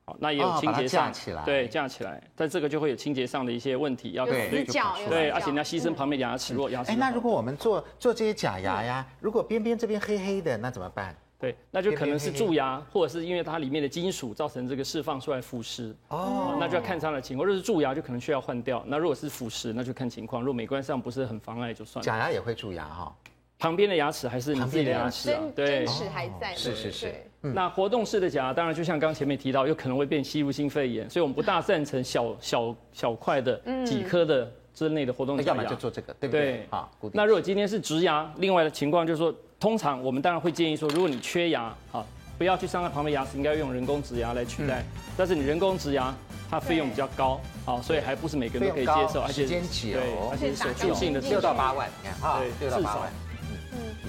[0.06, 1.12] 好，那也有清洁上，
[1.44, 4.64] 对，架起来，但这个就会有清洁上的一些问题要考虑，
[5.10, 11.16] 对，而且你要牺牲旁边牙齿，如果牙齿，哎，那如果我们做做这些假牙呀，如果边边这边黑黑的，那怎么办？
[11.40, 17.46] 对，那就可能是蛀牙，或者是因为它里面的金属造成这个释放出来腐蚀，哦，那就要看它的情况。
[17.46, 20.42] 如果是蛀牙，就可能需要换掉；那如果是腐蚀，那就看情况。
[20.42, 22.06] 如果美观上不是很妨碍，就算了。
[22.06, 23.16] 假牙也会蛀牙哈。
[23.58, 25.42] 旁边的牙齿还是你自己的牙齿啊？
[25.56, 26.54] 对，齿还在。
[26.56, 27.14] 是是是。
[27.42, 35.48] 那活动式的假牙，当然就像刚前面提到，有可能会变吸入性肺炎，所以我们不大赞成小小小块的几颗的之类的活动假牙。
[35.50, 36.66] 要么就做这个，对不对？
[36.72, 36.90] 啊。
[37.14, 42.04] 那如果今天是植牙，另外的情况就是说，通常我们当然会建议说，如果你缺牙，啊，
[42.38, 44.84] 不要去伤害旁边牙齿，应该用人工植牙来取代。
[45.16, 46.12] 但是你人工植牙，
[46.50, 50.00] 它费用比较高，啊，所以还不是每个人都可以接受，而且时间久，
[50.32, 53.14] 而且手术性的六到八万，你看，对，六到八万。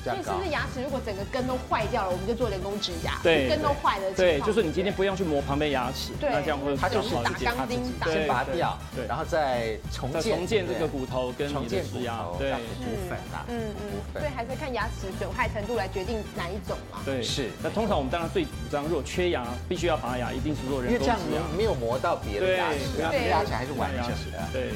[0.04, 3.18] 所以是不是牙齿如果整个根都坏掉了，我们就做人工植牙？
[3.22, 4.12] 对，根都坏了。
[4.12, 17.00] 对，就是你今天不用去磨旁边牙齿，那这样会它就是打钢筋，先拔掉，对，然后再重建重建这个骨头跟你的植牙，对，补粉啊，嗯嗯，所以还是看牙齿损害程度来决定哪一种嘛。
[17.04, 17.50] 对，是。
[17.62, 22.78] 那通常我们当然最主张，如果缺牙必须要拔牙，一定是做人工植牙，因为这样没有磨到别的牙齿，
[23.10, 24.38] 别的牙齿还是完整的。
[24.52, 24.70] 对，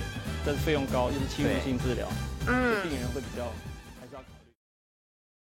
[0.44, 2.08] 但是费用高，又是侵入性治疗，
[2.48, 3.44] 嗯，病人会比较。